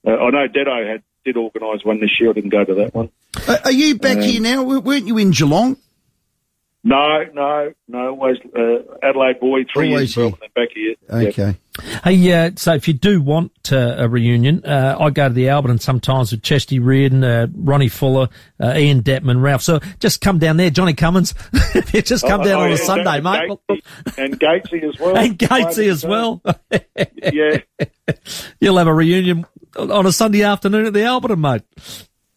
Uh, 0.07 0.11
I 0.11 0.29
know 0.29 0.47
Dedo 0.47 0.89
had 0.89 1.03
did 1.25 1.37
organise 1.37 1.83
one 1.83 1.99
this 1.99 2.19
year. 2.19 2.29
I 2.29 2.33
didn't 2.33 2.51
go 2.51 2.63
to 2.63 2.75
that 2.75 2.93
one. 2.95 3.09
Uh, 3.47 3.57
are 3.65 3.71
you 3.71 3.97
back 3.97 4.19
here 4.19 4.41
now? 4.41 4.57
W- 4.61 4.79
Weren't 4.79 5.07
you 5.07 5.17
in 5.17 5.31
Geelong? 5.31 5.75
No, 6.87 7.23
no, 7.33 7.73
no. 7.87 8.09
Always 8.09 8.37
uh, 8.55 8.77
Adelaide 9.01 9.39
boy, 9.39 9.61
three 9.73 9.89
Always 9.89 10.15
years 10.15 10.17
well, 10.31 10.37
here. 10.39 10.49
back 10.53 10.69
here. 10.75 10.95
Yeah. 11.09 11.29
Okay. 11.29 11.57
Hey, 12.03 12.31
uh, 12.31 12.51
so 12.57 12.75
if 12.75 12.87
you 12.87 12.93
do 12.93 13.23
want 13.23 13.51
uh, 13.73 13.95
a 13.97 14.07
reunion, 14.07 14.63
uh, 14.63 14.95
I 14.99 15.09
go 15.09 15.27
to 15.27 15.33
the 15.33 15.45
Alberton 15.45 15.81
sometimes 15.81 16.31
with 16.31 16.43
Chesty 16.43 16.77
Reardon, 16.77 17.23
uh, 17.23 17.47
Ronnie 17.55 17.87
Fuller, 17.89 18.29
uh, 18.61 18.75
Ian 18.77 19.01
Detman, 19.01 19.41
Ralph. 19.41 19.63
So 19.63 19.79
just 19.99 20.21
come 20.21 20.37
down 20.37 20.57
there, 20.57 20.69
Johnny 20.69 20.93
Cummins. 20.93 21.33
you 21.91 22.03
just 22.03 22.23
come 22.27 22.41
Oh, 22.41 22.43
down 22.45 22.61
oh, 22.61 22.65
on 22.65 22.71
a 22.71 22.77
Sunday, 22.77 23.15
and 23.15 23.23
mate. 23.23 23.49
Gatesy, 23.67 23.81
and 24.19 24.39
Gatesy 24.39 24.83
as 24.87 24.99
well. 24.99 25.17
And 25.17 25.39
Gatesy 25.39 25.89
as 25.89 26.05
well. 26.05 26.41
yeah. 27.33 27.57
You'll 28.59 28.77
have 28.77 28.87
a 28.87 28.93
reunion 28.93 29.45
on 29.77 30.05
a 30.05 30.11
Sunday 30.11 30.43
afternoon 30.43 30.85
at 30.85 30.93
the 30.93 30.99
Alberton, 31.01 31.39
mate. 31.39 31.63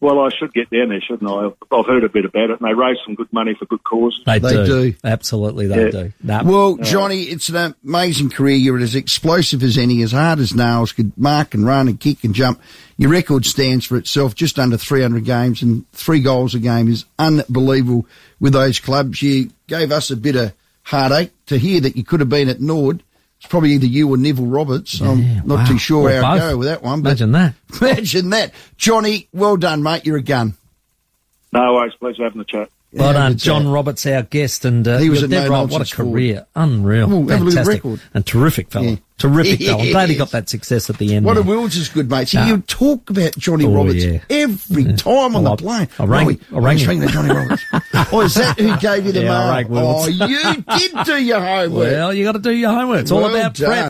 Well, 0.01 0.19
I 0.21 0.29
should 0.29 0.53
get 0.53 0.69
down 0.69 0.89
there, 0.89 1.01
shouldn't 1.01 1.29
I? 1.29 1.47
I've, 1.47 1.53
I've 1.73 1.85
heard 1.85 2.05
a 2.05 2.09
bit 2.09 2.23
about 2.23 2.51
it, 2.51 2.61
and 2.61 2.69
they 2.69 2.73
raise 2.73 2.95
some 3.05 3.15
good 3.15 3.27
money 3.33 3.53
for 3.59 3.65
good 3.65 3.83
causes. 3.83 4.21
They, 4.25 4.39
They 4.39 4.65
do. 4.65 4.93
Absolutely, 5.03 5.67
they 5.67 5.85
Yeah. 5.85 5.91
do. 5.91 6.13
Nah, 6.23 6.43
Well, 6.45 6.77
Johnny, 6.77 7.23
it's 7.23 7.49
an 7.49 7.75
amazing 7.83 8.29
career. 8.29 8.55
You're 8.55 8.79
as 8.79 8.95
explosive 8.95 9.61
as 9.61 9.77
any, 9.77 10.01
as 10.01 10.13
hard 10.13 10.39
as 10.39 10.55
nails, 10.55 10.93
could 10.93 11.11
mark 11.17 11.53
and 11.53 11.65
run 11.65 11.89
and 11.89 11.99
kick 11.99 12.23
and 12.23 12.33
jump. 12.33 12.61
Your 12.97 13.11
record 13.11 13.45
stands 13.45 13.85
for 13.85 13.97
itself, 13.97 14.35
just 14.35 14.57
under 14.57 14.77
300 14.77 15.25
games 15.25 15.61
and 15.61 15.89
three 15.91 16.21
goals 16.21 16.55
a 16.55 16.59
game 16.59 16.87
is 16.89 17.03
unbelievable 17.17 18.05
with 18.39 18.53
those 18.53 18.79
clubs. 18.79 19.21
You 19.21 19.49
gave 19.67 19.91
us 19.91 20.11
a 20.11 20.15
bit 20.15 20.37
of 20.37 20.53
heartache 20.83 21.31
to 21.47 21.57
hear 21.57 21.81
that 21.81 21.97
you 21.97 22.05
could 22.05 22.21
have 22.21 22.29
been 22.29 22.47
at 22.47 22.61
Nord. 22.61 23.03
It's 23.39 23.47
probably 23.47 23.71
either 23.71 23.85
you 23.85 24.09
or 24.09 24.17
Neville 24.17 24.45
Roberts. 24.47 24.99
Yeah, 24.99 25.11
I'm 25.11 25.47
not 25.47 25.59
wow. 25.59 25.65
too 25.65 25.77
sure 25.77 26.09
Or 26.09 26.21
how 26.21 26.33
to 26.35 26.39
both. 26.39 26.51
go 26.51 26.57
with 26.57 26.67
that 26.67 26.83
one. 26.83 27.01
But 27.01 27.09
Imagine 27.21 27.31
that. 27.31 27.53
Imagine 27.81 28.29
that. 28.31 28.53
Johnny, 28.77 29.29
well 29.31 29.55
done, 29.57 29.81
mate. 29.81 30.05
You're 30.05 30.17
a 30.17 30.21
gun. 30.21 30.55
No 31.53 31.73
worries, 31.73 31.93
pleasure 31.99 32.23
having 32.23 32.39
the 32.39 32.45
chat. 32.45 32.69
Well 32.91 33.07
Yeah, 33.07 33.13
done, 33.13 33.37
John 33.37 33.63
chat. 33.63 33.71
Roberts, 33.71 34.05
our 34.07 34.23
guest, 34.23 34.65
and 34.65 34.87
uh, 34.87 34.97
He 34.97 35.09
was 35.11 35.19
you're 35.19 35.27
a 35.27 35.29
dead 35.29 35.49
right. 35.49 35.59
What 35.61 35.65
a 35.65 35.67
no-nonsense 35.69 35.89
forward. 35.91 36.11
career, 36.11 36.45
unreal, 36.55 37.13
Ooh, 37.13 37.27
have 37.27 37.41
a 37.41 37.43
look 37.43 37.43
at 37.43 37.45
the 37.45 37.51
fantastic, 37.51 37.83
record. 37.83 38.01
and 38.15 38.25
terrific 38.25 38.71
fella, 38.71 38.85
Yeah. 38.87 38.95
terrific 39.19 39.59
fella. 39.61 39.83
I'm 39.83 39.91
glad 39.91 40.09
he 40.09 40.15
got 40.15 40.31
that 40.31 40.49
success 40.49 40.89
at 40.89 40.97
the 40.97 41.13
end. 41.13 41.23
What 41.25 41.37
a. 41.37 41.43
Wills 41.43 41.75
is 41.75 41.87
good, 41.89 42.09
mate. 42.09 42.29
See, 42.29 42.39
Ah. 42.39 42.47
you 42.47 42.57
talk 42.61 43.09
about 43.11 43.37
Johnny 43.37 43.65
Oh, 43.65 43.73
Roberts 43.75 44.03
yeah. 44.03 44.19
every 44.31 44.85
time 44.93 45.35
on 45.35 45.43
Well, 45.43 45.55
the 45.55 45.63
plane. 45.63 45.87
I 45.99 46.05
rang- 46.05 46.27
Robbie, 46.27 46.39
I 46.51 46.57
rang 46.57 46.87
ringing 46.87 47.09
Johnny 47.09 47.29
Roberts. 47.33 47.63
oh, 48.11 48.21
is 48.21 48.33
that 48.33 48.59
who 48.59 48.75
gave 48.77 49.05
you 49.05 49.11
the 49.11 49.21
Yeah, 49.21 49.63
mail? 49.69 49.77
Oh, 49.77 50.07
you 50.07 50.63
did 50.63 51.05
do 51.05 51.17
your 51.23 51.41
homework. 51.41 51.71
Well, 51.91 52.13
you 52.13 52.23
got 52.25 52.31
to 52.31 52.39
do 52.39 52.51
your 52.51 52.71
homework. 52.71 53.01
It's 53.01 53.11
all 53.11 53.25
about 53.29 53.53
done. 53.53 53.67
prep. 53.67 53.85